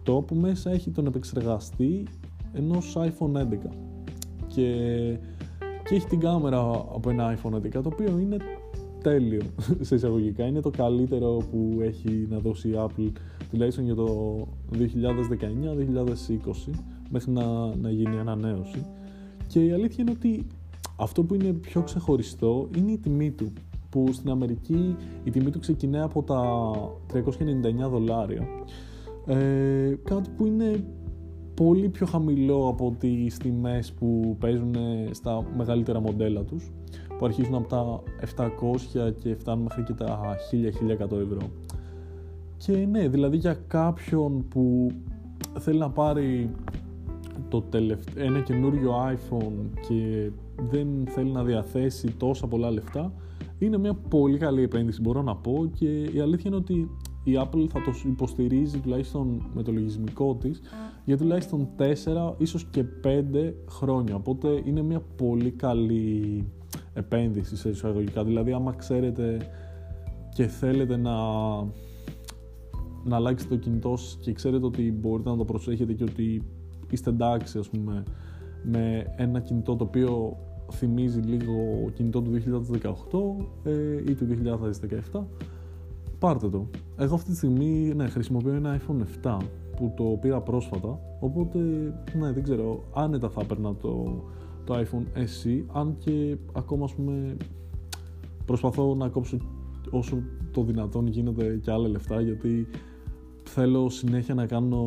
8 0.05 0.25
που 0.25 0.35
μέσα 0.35 0.71
έχει 0.71 0.89
τον 0.89 1.05
επεξεργαστή 1.05 2.03
ενός 2.53 2.97
iPhone 2.97 3.37
11 3.37 3.43
και, 4.47 4.67
και 5.93 5.99
έχει 5.99 6.07
την 6.07 6.19
κάμερα 6.19 6.59
από 6.69 7.09
ένα 7.09 7.37
iPhone 7.37 7.53
11 7.53 7.69
το 7.71 7.81
οποίο 7.85 8.17
είναι 8.19 8.37
τέλειο 9.01 9.41
σε 9.87 9.95
εισαγωγικά. 9.95 10.45
Είναι 10.45 10.61
το 10.61 10.69
καλύτερο 10.69 11.37
που 11.51 11.79
έχει 11.81 12.27
να 12.29 12.37
δώσει 12.37 12.69
η 12.69 12.73
Apple 12.75 13.11
τουλάχιστον 13.49 13.85
για 13.85 13.95
το 13.95 14.37
2019-2020 14.73 14.79
μέχρι 17.09 17.31
να, 17.31 17.75
να 17.75 17.89
γίνει 17.89 18.19
ανανέωση. 18.19 18.85
Και 19.47 19.65
η 19.65 19.71
αλήθεια 19.71 19.97
είναι 19.99 20.11
ότι 20.11 20.47
αυτό 20.95 21.23
που 21.23 21.33
είναι 21.33 21.53
πιο 21.53 21.81
ξεχωριστό 21.81 22.69
είναι 22.77 22.91
η 22.91 22.97
τιμή 22.97 23.31
του 23.31 23.51
που 23.89 24.09
στην 24.11 24.29
Αμερική 24.29 24.95
η 25.23 25.29
τιμή 25.29 25.49
του 25.49 25.59
ξεκινάει 25.59 26.01
από 26.01 26.23
τα 26.23 26.71
399 27.13 27.89
δολάρια 27.89 28.47
Ε, 29.25 29.95
κάτι 30.03 30.29
που 30.37 30.45
είναι 30.45 30.83
πολύ 31.65 31.89
πιο 31.89 32.05
χαμηλό 32.05 32.67
από 32.67 32.95
τις 32.99 33.37
τιμές 33.37 33.91
που 33.91 34.35
παίζουν 34.39 34.75
στα 35.11 35.45
μεγαλύτερα 35.57 35.99
μοντέλα 35.99 36.43
τους 36.43 36.71
που 37.17 37.25
αρχίζουν 37.25 37.55
από 37.55 37.67
τα 37.67 38.01
700 38.35 39.13
και 39.21 39.35
φτάνουν 39.35 39.63
μέχρι 39.63 39.83
και 39.83 39.93
τα 39.93 40.35
1000-1100 40.51 40.99
ευρώ. 40.99 41.49
Και 42.57 42.87
ναι, 42.91 43.07
δηλαδή 43.07 43.37
για 43.37 43.57
κάποιον 43.67 44.47
που 44.47 44.91
θέλει 45.59 45.77
να 45.77 45.89
πάρει 45.89 46.49
το 47.49 47.61
τελευταίο, 47.61 48.25
ένα 48.25 48.39
καινούριο 48.39 48.93
iPhone 49.13 49.79
και 49.87 50.29
δεν 50.69 50.87
θέλει 51.07 51.31
να 51.31 51.43
διαθέσει 51.43 52.07
τόσα 52.17 52.47
πολλά 52.47 52.71
λεφτά, 52.71 53.13
είναι 53.59 53.77
μια 53.77 53.93
πολύ 53.93 54.37
καλή 54.37 54.61
επένδυση 54.61 55.01
μπορώ 55.01 55.21
να 55.21 55.35
πω 55.35 55.69
και 55.73 56.03
η 56.03 56.19
αλήθεια 56.19 56.43
είναι 56.45 56.55
ότι 56.55 56.89
η 57.23 57.31
Apple 57.35 57.67
θα 57.69 57.81
το 57.81 57.93
υποστηρίζει 58.05 58.79
τουλάχιστον 58.79 59.49
με 59.53 59.63
το 59.63 59.71
λογισμικό 59.71 60.35
της 60.35 60.61
για 61.05 61.17
τουλάχιστον 61.17 61.67
4 61.77 62.33
ίσως 62.37 62.65
και 62.65 62.85
5 63.03 63.53
χρόνια. 63.69 64.15
Οπότε 64.15 64.61
είναι 64.65 64.81
μια 64.81 65.01
πολύ 65.15 65.51
καλή 65.51 66.43
επένδυση 66.93 67.55
σε 67.55 67.69
εισαγωγικά. 67.69 68.23
Δηλαδή 68.23 68.51
άμα 68.51 68.73
ξέρετε 68.73 69.37
και 70.33 70.47
θέλετε 70.47 70.97
να 70.97 71.11
να 73.03 73.15
αλλάξετε 73.15 73.55
το 73.55 73.61
κινητό 73.61 73.97
σας 73.97 74.17
και 74.21 74.33
ξέρετε 74.33 74.65
ότι 74.65 74.91
μπορείτε 74.91 75.29
να 75.29 75.37
το 75.37 75.45
προσέχετε 75.45 75.93
και 75.93 76.03
ότι 76.03 76.41
είστε 76.89 77.09
εντάξει 77.09 77.57
ας 77.57 77.69
πούμε 77.69 78.03
με 78.63 79.13
ένα 79.15 79.39
κινητό 79.39 79.75
το 79.75 79.83
οποίο 79.83 80.37
θυμίζει 80.71 81.19
λίγο 81.19 81.89
κινητό 81.93 82.21
του 82.21 82.31
2018 83.63 83.69
ε, 83.69 84.11
ή 84.11 84.13
του 84.13 84.27
2017 85.11 85.21
πάρτε 86.23 86.49
το. 86.49 86.67
Εγώ 86.97 87.15
αυτή 87.15 87.29
τη 87.29 87.35
στιγμή 87.35 87.93
ναι, 87.95 88.07
χρησιμοποιώ 88.07 88.53
ένα 88.53 88.79
iPhone 88.79 89.25
7 89.25 89.37
που 89.75 89.93
το 89.95 90.03
πήρα 90.03 90.41
πρόσφατα 90.41 90.99
οπότε 91.19 91.59
ναι 92.19 92.31
δεν 92.31 92.43
ξέρω 92.43 92.83
άνετα 92.93 93.29
θα 93.29 93.41
έπαιρνα 93.41 93.75
το, 93.75 94.23
το 94.63 94.73
iPhone 94.75 95.17
SE 95.17 95.63
αν 95.73 95.95
και 95.97 96.37
ακόμα 96.53 96.83
ας 96.83 96.93
πούμε 96.93 97.37
προσπαθώ 98.45 98.95
να 98.95 99.07
κόψω 99.07 99.37
όσο 99.89 100.21
το 100.51 100.63
δυνατόν 100.63 101.07
γίνεται 101.07 101.59
και 101.61 101.71
άλλα 101.71 101.87
λεφτά 101.87 102.21
γιατί 102.21 102.67
θέλω 103.43 103.89
συνέχεια 103.89 104.33
να 104.33 104.45
κάνω 104.45 104.85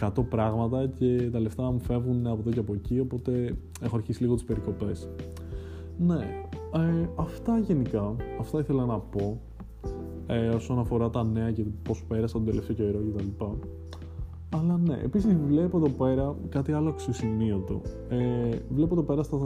100 0.00 0.10
πράγματα 0.28 0.86
και 0.86 1.28
τα 1.32 1.40
λεφτά 1.40 1.62
μου 1.62 1.80
φεύγουν 1.80 2.26
από 2.26 2.40
εδώ 2.40 2.50
και 2.50 2.58
από 2.58 2.74
εκεί, 2.74 3.00
οπότε 3.00 3.56
έχω 3.80 3.96
αρχίσει 3.96 4.22
λίγο 4.22 4.34
τις 4.34 4.44
περικοπές. 4.44 5.08
Ναι, 5.98 6.46
ε, 6.74 7.08
αυτά 7.16 7.58
γενικά, 7.58 8.16
αυτά 8.40 8.58
ήθελα 8.58 8.84
να 8.84 8.98
πω 8.98 9.40
ε, 10.30 10.48
όσον 10.48 10.78
αφορά 10.78 11.10
τα 11.10 11.24
νέα 11.24 11.52
και 11.52 11.64
πώς 11.82 12.04
πέρασα 12.08 12.32
τον 12.32 12.44
τελευταίο 12.44 12.76
καιρό 12.76 12.98
κτλ. 12.98 13.44
Αλλά 14.50 14.78
ναι, 14.78 14.98
επίσης 15.04 15.36
βλέπω 15.46 15.76
εδώ 15.76 15.88
πέρα 15.88 16.34
κάτι 16.48 16.72
άλλο 16.72 16.88
αξιοσημείωτο. 16.88 17.80
Ε, 18.08 18.56
βλέπω 18.74 18.94
εδώ 18.94 19.02
πέρα 19.02 19.22
στα 19.22 19.38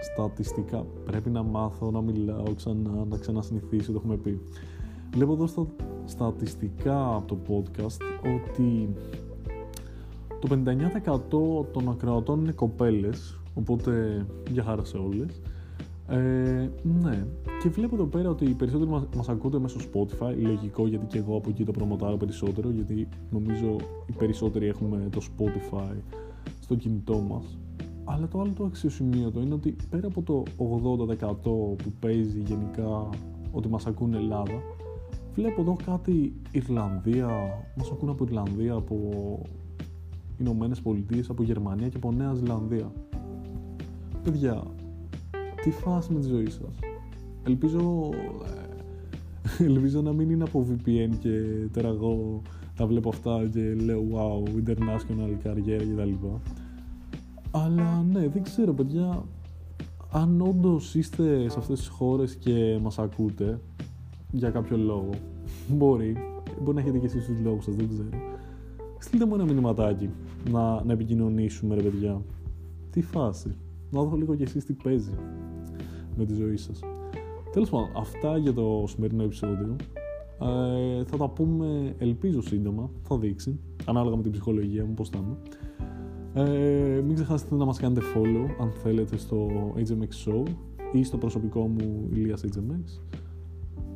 στατιστικά, 0.00 0.86
πρέπει 1.04 1.30
να 1.30 1.42
μάθω 1.42 1.90
να 1.90 2.00
μιλάω 2.00 2.54
ξανά, 2.56 3.06
να 3.08 3.16
ξανασυνηθίσω, 3.16 3.92
το 3.92 3.98
έχουμε 3.98 4.16
πει. 4.16 4.40
Βλέπω 5.14 5.32
εδώ 5.32 5.46
στα 5.46 5.66
στατιστικά 6.04 7.14
από 7.14 7.26
το 7.26 7.38
podcast 7.48 8.02
ότι 8.36 8.94
το 10.40 10.48
59% 10.50 11.66
των 11.72 11.88
ακροατών 11.88 12.40
είναι 12.40 12.52
κοπέλες, 12.52 13.38
οπότε 13.54 14.24
για 14.50 14.62
χάρα 14.62 14.84
σε 14.84 14.96
όλες. 14.96 15.40
Ε, 16.08 16.70
ναι, 16.82 17.26
και 17.62 17.68
βλέπω 17.68 17.94
εδώ 17.94 18.04
πέρα 18.04 18.28
ότι 18.28 18.44
οι 18.44 18.54
περισσότεροι 18.54 18.90
μας, 18.90 19.02
μας 19.16 19.28
ακούτε 19.28 19.58
μέσω 19.58 19.78
Spotify, 19.78 20.34
λογικό 20.36 20.86
γιατί 20.86 21.06
και 21.06 21.18
εγώ 21.18 21.36
από 21.36 21.50
εκεί 21.50 21.64
το 21.64 21.72
προμοτάρω 21.72 22.16
περισσότερο, 22.16 22.70
γιατί 22.70 23.08
νομίζω 23.30 23.76
οι 24.06 24.12
περισσότεροι 24.12 24.66
έχουμε 24.66 25.08
το 25.10 25.20
Spotify 25.22 25.96
στο 26.60 26.74
κινητό 26.74 27.18
μας. 27.18 27.58
Αλλά 28.04 28.28
το 28.28 28.40
άλλο 28.40 28.52
το 28.56 28.64
αξιοσημείωτο 28.64 29.40
είναι 29.40 29.54
ότι 29.54 29.76
πέρα 29.90 30.06
από 30.06 30.22
το 30.22 30.42
80% 31.08 31.42
που 31.82 31.92
παίζει 32.00 32.40
γενικά 32.40 33.08
ότι 33.52 33.68
μας 33.68 33.86
ακούνε 33.86 34.16
Ελλάδα, 34.16 34.62
Βλέπω 35.34 35.60
εδώ 35.60 35.76
κάτι 35.84 36.32
Ιρλανδία, 36.50 37.28
μας 37.76 37.90
ακούνε 37.90 38.10
από 38.10 38.24
Ιρλανδία, 38.24 38.72
από 38.72 38.96
Ηνωμένες 40.38 40.80
Πολιτείες, 40.80 41.28
από 41.28 41.42
Γερμανία 41.42 41.88
και 41.88 41.96
από 41.96 42.12
Νέα 42.12 42.34
Ζηλανδία. 42.34 42.92
Παιδιά, 44.22 44.62
τι 45.62 45.70
φάση 45.70 46.12
με 46.12 46.18
της 46.18 46.28
ζωής 46.28 46.54
σας. 46.54 46.78
Ελπίζω, 47.46 48.10
ε, 49.58 49.64
ελπίζω 49.64 50.00
να 50.00 50.12
μην 50.12 50.30
είναι 50.30 50.44
από 50.44 50.66
VPN 50.70 51.10
και 51.18 51.30
τώρα 51.72 51.88
εγώ 51.88 52.42
τα 52.76 52.86
βλέπω 52.86 53.08
αυτά 53.08 53.48
και 53.52 53.74
λέω 53.74 54.04
wow, 54.12 54.48
international 54.48 55.36
καριέρα 55.42 55.84
κτλ. 55.84 56.26
Αλλά 57.50 58.04
ναι, 58.12 58.28
δεν 58.28 58.42
ξέρω 58.42 58.72
παιδιά, 58.72 59.24
αν 60.10 60.40
όντως 60.40 60.94
είστε 60.94 61.48
σε 61.48 61.58
αυτές 61.58 61.78
τις 61.78 61.88
χώρες 61.88 62.34
και 62.34 62.78
μας 62.82 62.98
ακούτε, 62.98 63.60
για 64.30 64.50
κάποιο 64.50 64.76
λόγο. 64.76 65.10
Μπορεί. 65.76 66.16
Μπορεί 66.62 66.76
να 66.76 66.80
έχετε 66.80 66.98
και 66.98 67.06
εσείς 67.06 67.26
τους 67.26 67.40
λόγους 67.40 67.64
σας, 67.64 67.74
δεν 67.74 67.88
ξέρω. 67.88 68.08
Στείλτε 68.98 69.26
μου 69.26 69.34
ένα 69.34 69.44
μηνυματάκι 69.44 70.10
να, 70.50 70.84
να 70.84 70.92
επικοινωνήσουμε, 70.92 71.74
ρε 71.74 71.82
παιδιά. 71.82 72.22
Τι 72.90 73.02
φάση. 73.02 73.54
Να 73.90 74.02
δω 74.02 74.16
λίγο 74.16 74.34
κι 74.34 74.42
εσείς 74.42 74.64
τι 74.64 74.72
παίζει 74.72 75.12
με 76.16 76.24
τη 76.24 76.34
ζωή 76.34 76.56
σας. 76.56 76.80
Τέλος 77.52 77.70
πάντων, 77.70 77.88
αυτά 77.96 78.36
για 78.36 78.52
το 78.52 78.84
σημερινό 78.86 79.22
επεισόδιο. 79.22 79.76
Ε, 80.40 81.04
θα 81.04 81.16
τα 81.16 81.28
πούμε, 81.28 81.94
ελπίζω 81.98 82.42
σύντομα, 82.42 82.90
θα 83.02 83.18
δείξει, 83.18 83.60
ανάλογα 83.84 84.16
με 84.16 84.22
την 84.22 84.30
ψυχολογία 84.30 84.84
μου 84.84 84.94
πώς 84.94 85.08
θα 85.08 85.18
είμαι. 85.18 85.36
Ε, 86.34 87.00
μην 87.00 87.14
ξεχάσετε 87.14 87.54
να 87.54 87.64
μας 87.64 87.78
κάνετε 87.78 88.00
follow 88.14 88.54
αν 88.60 88.70
θέλετε 88.70 89.16
στο 89.16 89.48
HMX 89.76 90.28
Show 90.28 90.42
ή 90.92 91.04
στο 91.04 91.18
προσωπικό 91.18 91.60
μου 91.60 92.08
Ηλίας 92.12 92.44
HMX. 92.44 93.00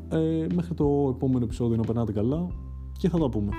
Ε, 0.09 0.46
μέχρι 0.55 0.74
το 0.74 1.12
επόμενο 1.14 1.44
επεισόδιο 1.44 1.76
να 1.76 1.83
περνάτε 1.83 2.12
καλά 2.12 2.46
και 2.98 3.09
θα 3.09 3.18
τα 3.18 3.29
πούμε. 3.29 3.50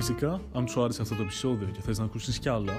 Φυσικά, 0.00 0.40
αν 0.52 0.68
σου 0.68 0.82
άρεσε 0.82 1.02
αυτό 1.02 1.14
το 1.14 1.22
επεισόδιο 1.22 1.68
και 1.72 1.80
θες 1.80 1.98
να 1.98 2.04
ακούσεις 2.04 2.38
κι 2.38 2.48
άλλα, 2.48 2.72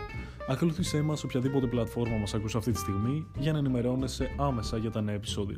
ακολούθησέ 0.48 1.02
μας 1.02 1.20
σε 1.20 1.26
οποιαδήποτε 1.26 1.68
πλατφόρμα 1.68 2.18
μας 2.18 2.34
ακούς 2.34 2.56
αυτή 2.56 2.72
τη 2.72 2.78
στιγμή 2.78 3.28
για 3.38 3.52
να 3.52 3.58
ενημερώνεσαι 3.58 4.36
άμεσα 4.38 4.78
για 4.78 4.92
τα 4.92 5.02
νέα 5.02 5.16
επεισόδια. 5.16 5.58